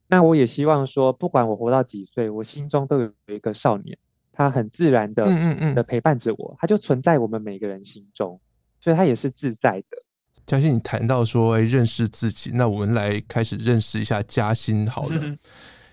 [0.07, 3.97] 那我也希望说，不管我活到几岁，我心中都有一个少年，
[4.31, 5.25] 他很自然的
[5.73, 8.39] 的陪伴着我，他就存在我们每个人心中，
[8.79, 10.04] 所以他也是自在的。
[10.45, 15.19] 嘉欣，你谈到说，哎，认识自己，那我们来开始认识一下嘉欣好了。
[15.23, 15.37] 嗯、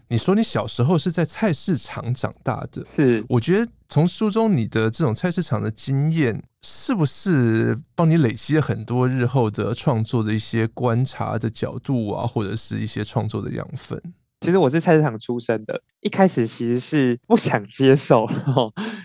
[0.09, 3.25] 你说你小时候是在菜市场长大的，是？
[3.31, 14.01] 我觉得从书中你的这种菜市场的经验，是不是帮你累积了很多日后的创作的一些观察的角度啊，或者是一些创作的养分？
[14.43, 18.29] 其实我是菜市场出生的，一开始其实是不想接受，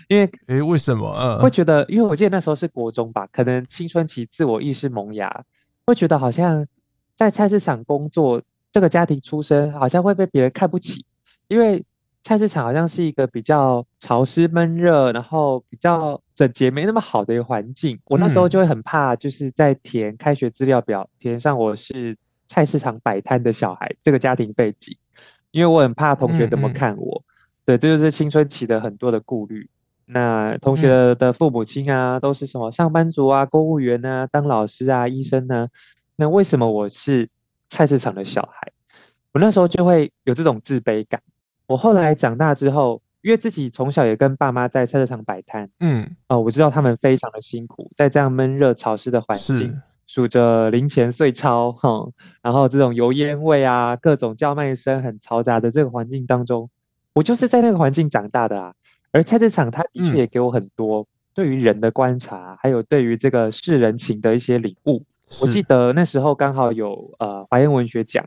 [0.08, 1.08] 因为诶，为什么？
[1.16, 5.44] 嗯，会觉得，因为我记得那时候是国中吧，可能青春期自我意识萌芽，
[5.86, 6.66] 会觉得好像
[7.14, 11.04] 在菜市场工作，这个家庭出身好像会被别人看不起，
[11.46, 11.84] 因为
[12.24, 17.96] 菜市场好像是一个比较潮湿闷热，然后比较整洁没那么好的一个环境。
[18.06, 22.18] 我那时候就会很怕，就是在填开学资料表，填上我是
[22.48, 24.96] 菜市场摆摊的小孩这个家庭背景。
[25.50, 27.26] 因为我很怕同学怎么看我，嗯嗯
[27.66, 29.68] 对，这就是青春期的很多的顾虑。
[30.06, 35.68] 那同学的父母亲啊，都是什么上班族啊、公务员啊、当老师啊、医生呢？
[36.16, 37.28] 那为什么我是
[37.68, 38.72] 菜市场的小孩？
[39.32, 41.20] 我那时候就会有这种自卑感。
[41.66, 49.70] 我后来长大之后，因为自己从小也跟爸妈在菜市场摆摊，嗯，哦、呃，我知道他们非常的辛苦，在这样闷热潮湿的环境。
[50.08, 52.10] 数着零钱碎钞，哼，
[52.42, 56.70] 然后这种油烟味啊，各种叫卖声很嘈杂的这个环境当中，
[57.12, 58.72] 我就是在那个环境长大的啊。
[59.12, 65.04] 而菜市场它的确也给我很多对于人的观察，嗯、还有对于这个世人情的一些领悟。
[65.42, 68.24] 我记得那时候刚好有呃华研文学奖，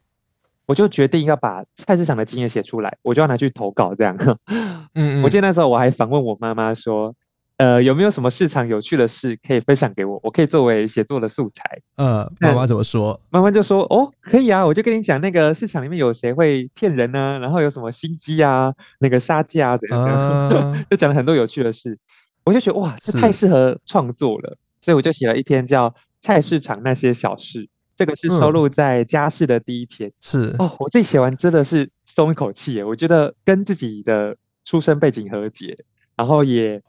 [0.68, 4.16] 我就决定要把菜市场的经验写出来，我就要拿去投稿这样。
[4.46, 7.16] 嗯，嗯，我记得那时候我还访问我妈妈说。
[7.62, 10.20] 呃，有没有什么市场有趣的事可以分享给我？
[10.24, 11.80] 我可以作为写作的素材。
[11.96, 13.22] 呃，妈妈怎么说？
[13.30, 17.38] 妈妈就说：“哦，可以啊，我就跟你讲那个市场里面有谁会骗人呢、啊？
[17.38, 21.96] 然后有什么心机啊，那个杀价的，呃、 就讲了很多有趣的事。
[22.44, 25.88] 我就觉得哇，这太适合创作了，所以我就写了一篇叫
[26.20, 27.60] 《菜市场那些小事》，
[27.96, 30.12] 这个是收录在家事的第一篇。
[30.20, 35.76] 是哦，我自己写完真的是松一口气耶，我觉得跟自己的出生背景和解。
[36.22, 36.80] 然后也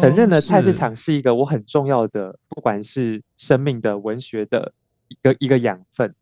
[0.00, 4.72] 承认了菜市场是一个我很重要的，不管是生命的、文学的
[5.06, 6.12] 一个一个养分。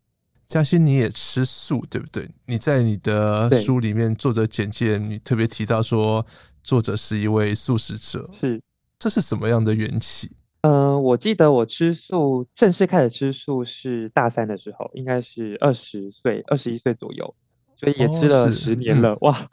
[0.46, 2.28] 嘉欣，你也吃素对不对？
[2.44, 6.26] 你在你的书里面作者简介，你特别提到说
[6.62, 8.60] 作者是一位素食者，是
[8.98, 10.30] 这是什么样的缘起？
[10.60, 17.34] 嗯、呃，我记得我吃素正式开始吃素是大三的时候，应该是二十岁、二十一岁左右。
[17.78, 19.48] 所以也吃了十年了，哦、哇！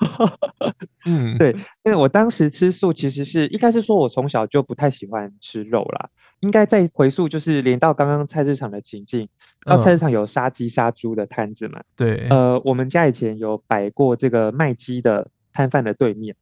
[1.06, 1.52] 嗯，对，
[1.84, 6.10] 因为我当时吃素，其实是应该是说我从小就不太喜欢吃肉啦。
[6.40, 9.30] 应该再回溯，就是连到刚刚菜市场的情境，
[9.64, 11.80] 到菜市场有杀鸡杀猪的摊子嘛？
[11.96, 16.36] 对，呃，我们家以前有摆过这个卖鸡的摊贩的对面，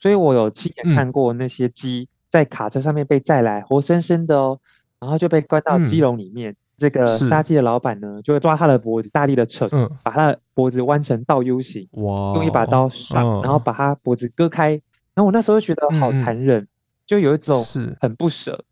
[0.00, 4.60] 所以我有亲眼看过那些鸡在卡车上面被载来，活生生的哦，
[5.00, 6.52] 然后就被关到鸡笼里面。
[6.52, 14.70] 嗯、这个杀鸡的老板呢，就会抓他的脖子，大力的扯，嗯、把他的脖子弯成倒 U 型，哇用一把刀然后把他脖子割开。
[15.14, 16.68] 然后我那时候就觉得好残忍，嗯、
[17.06, 17.64] 就有一种
[18.00, 18.52] 很不舍。
[18.52, 18.64] 是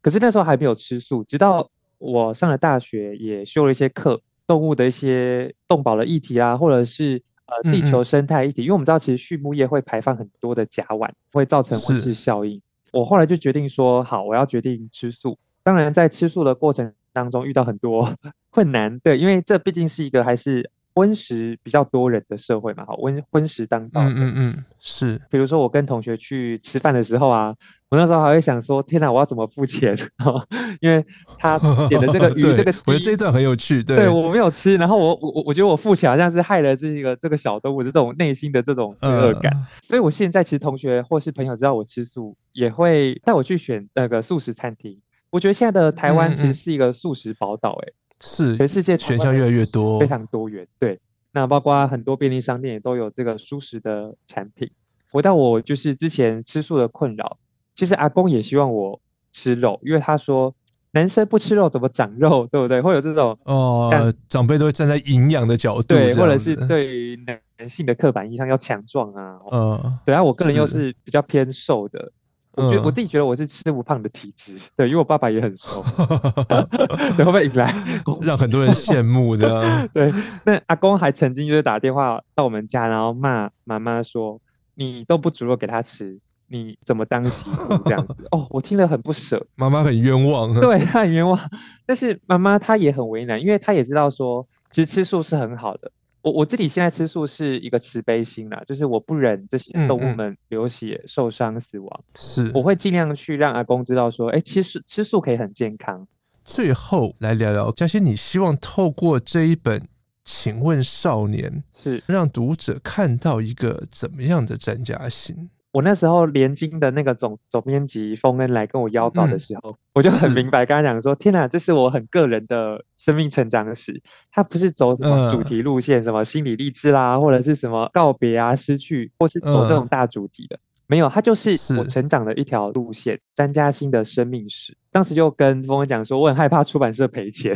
[0.00, 7.22] 可是那时候还没有吃素，直到我上了大学，也修了一些课，动物的一些动保的议题啊，或者是。
[7.50, 12.60] 呃，地球生态议题，因为我们知道，其实畜牧业会排放很多的甲烷，会造成温室效应。
[12.92, 15.38] 我后来就决定说，好，我要决定吃素。
[15.62, 18.12] 当然，在吃素的过程当中遇到很多
[18.50, 20.70] 困难，对，因为这毕竟是一个还是。
[20.94, 24.00] 荤食比较多人的社会嘛，好，荤荤食当道。
[24.02, 25.20] 嗯嗯嗯，是。
[25.30, 27.54] 比如说我跟同学去吃饭的时候啊，
[27.88, 29.96] 我那时候还会想说，天哪，我要怎么付钱？
[30.82, 31.06] 因为
[31.38, 31.56] 他
[31.88, 33.80] 点的这个鱼， 这个我觉得这一段很有趣。
[33.80, 39.52] 对，对我没有吃，然后我我我觉得我付钱好像是害了这个这个小动物的这种内心的这种罪恶感。
[39.52, 44.98] 呃、所以我现在其实同学或是朋友知道我吃素，也会带我去选那个素食餐厅。
[45.30, 47.92] 我觉得现在的台湾其实是一个素食宝岛，哎。
[48.20, 50.66] 是，全世界选项越来越多，非常多元。
[50.80, 50.98] 对，
[51.30, 54.68] 那包括很多便利商店也都有这个素食的产品。
[55.12, 57.38] 回到我就是之前吃素的困扰，
[57.76, 59.00] 其实阿公也希望我
[59.30, 60.52] 吃肉，因为他说
[60.90, 62.80] 男生不吃肉怎么长肉，对不对？
[62.80, 72.10] 会有这种哦，但长辈都会站在营养的角度，对，或者是对于男性的刻板印象要强壮啊，嗯，对啊，我个人又是比较偏瘦的。
[72.58, 75.82] 我觉得我自己觉得我是吃不胖的体质，对，因为我爸爸也很瘦，
[77.16, 77.72] 会不会引来
[78.22, 79.88] 让很多人羡慕的？
[79.94, 80.12] 对，
[80.44, 84.40] 那阿公还曾经就是打电话到我们家，然后骂妈妈说
[84.74, 91.38] ：“你都不煮肉给他吃，你怎么当媳妇这样子？”哦，我听了很不舍，妈妈很冤枉，对，她很冤枉，
[91.86, 95.90] 但是妈妈她也很为难，因为她也知道说，其实吃素是很好的。
[96.28, 106.06] 我我自己现在吃素是一个慈悲心啦，就是我不忍这些动物们流血、受伤、死亡，是、嗯嗯、我会尽量去让阿公知道说，哎、欸，其实吃素可以很健康。
[106.44, 109.80] 最后来聊聊嘉欣，你希望透过这一本
[110.24, 115.48] 《请问少年》是让读者看到一个怎么样的詹嘉欣？
[115.70, 124.02] 我那时候联经的那个总总编辑丰恩来跟我邀稿的时候，嗯、我就很明白，跟他讲说：“天哪，这是我很个人的生命成长史，
[124.32, 133.20] 他不是走什么主题路线，嗯、什么心理励志啦，或者是什么告别啊、失去，或是走这种大主题的，嗯、没有，他就是我成长的一条路线。
[133.34, 137.54] 詹嘉欣的生命史，当时就跟丰恩讲说，我很害怕出版社赔钱，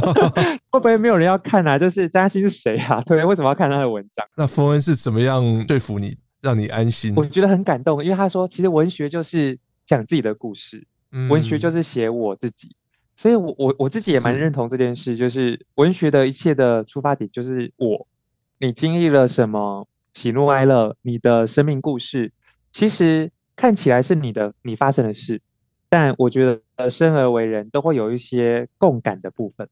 [0.70, 1.78] 会不会没有人要看啊？
[1.78, 3.00] 就是詹嘉欣是谁啊？
[3.06, 4.26] 对，为什么要看他的文章？
[4.36, 12.74] 那丰恩是怎么样说服你？”让你安心，我觉得很感动，因为他说，其实文学就是讲自己的故事，嗯、文学就是写我自己，
[13.16, 15.66] 所以我我我自己也蛮认同这件事，就是。
[15.74, 18.06] 文学的一切的出发点就是我，
[18.58, 22.32] 你经历了什么喜怒哀乐，你的生命故事，
[22.72, 25.40] 其实看起来是你的你发生的事，
[25.88, 29.68] 但我觉得生而为人都会有一些共感的部分。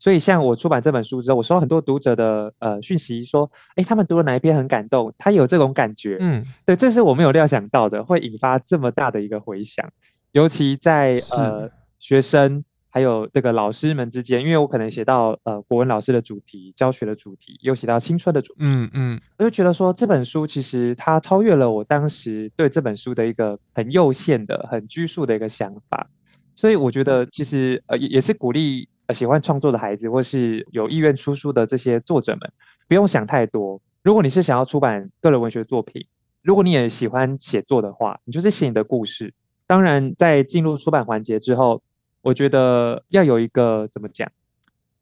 [0.00, 9.86] 所以，像我出版这本书之后，我收到很多读者的呃讯息，说，哎，他们读了哪一篇很感动，他有这种感觉，嗯，对，这是我没有料想到的，会引发这么大的一个回响，
[10.32, 26.08] 尤其在呃学生还有这个老师们之间，因为我可能写到呃国文老师的主题、教学的主题，又写到青春的主题，嗯嗯，我就觉得说这本书其实它超越了我当时对这本书的一个很有限的、很拘束的一个想法，
[26.56, 28.88] 所以我觉得其实呃也也是鼓励。
[29.12, 32.52] 喜欢创作的孩子，或是有意愿出书的这些作者们，
[32.88, 33.80] 不用想太多。
[34.02, 36.06] 如果你是想要出版个人文学作品，
[36.42, 39.34] 如果你也喜欢写作的话，你就是写你的故事。
[39.66, 41.82] 当然，在进入出版环节之后，
[42.22, 44.30] 我觉得要有一个怎么讲？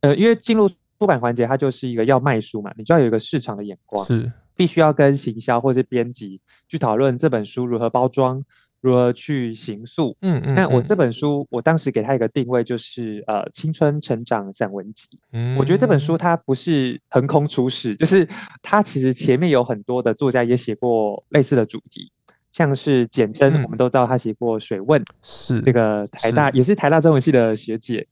[0.01, 8.45] 呃，因为进入出版环节，它就是一个要卖书嘛，你就要有一个市场的眼光，是必须要跟行销或是编辑去讨论这本书如何包装。
[8.81, 10.17] 如何去行塑？
[10.21, 15.09] 嗯嗯，那我这本书，我当时给他一个定位，就是呃，青春成长散文集。
[15.33, 18.29] 嗯，我觉得这本书它不是横空出世，就是
[18.63, 22.13] 它其实前面有很多的作家也写过类似的主题，
[22.53, 28.07] 像是简媜，我们都知道他写过《水问》，是这个台大也是台大中文系的学姐。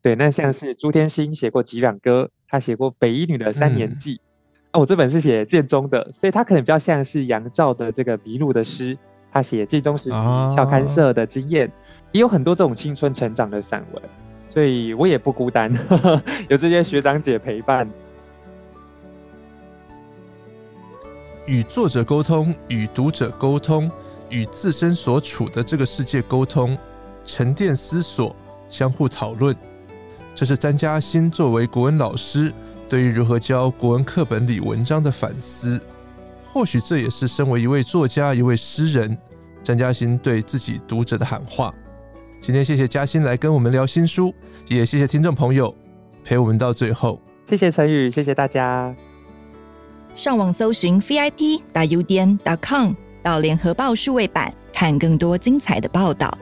[0.00, 4.16] 对，那像是朱天心写过《击壤歌》，他写过北一女的《三年记》。
[4.72, 8.96] 啊，我这本是写建中的，所以他可能比较像是杨照的这个迷路的诗。
[9.32, 10.16] 他写建中时期
[10.54, 11.72] 校刊社的经验，
[12.12, 14.02] 也有很多这种青春成长的散文，
[14.50, 17.88] 所以我也不孤单，呵呵，有这些学长姐陪伴。
[21.46, 23.90] 与作者沟通，与读者沟通，
[24.28, 26.76] 与自身所处的这个世界沟通，
[27.24, 28.36] 沉淀思索，
[28.68, 29.56] 相互讨论，
[30.34, 32.52] 这是詹嘉欣作为国文老师
[32.88, 35.80] 对于如何教国文课本里文章的反思。
[36.52, 39.16] 或许这也是身为一位作家、一位诗人，
[39.62, 41.74] 詹嘉欣对自己读者的喊话。
[42.38, 44.34] 今天谢谢嘉欣来跟我们聊新书，
[44.68, 45.74] 也谢谢听众朋友
[46.22, 47.18] 陪我们到最后。
[47.48, 48.94] 谢谢陈宇，谢谢大家。
[50.14, 52.92] 上网搜寻 vip.udn.com
[53.22, 56.36] 到联合报数位版，看更多精彩的报道。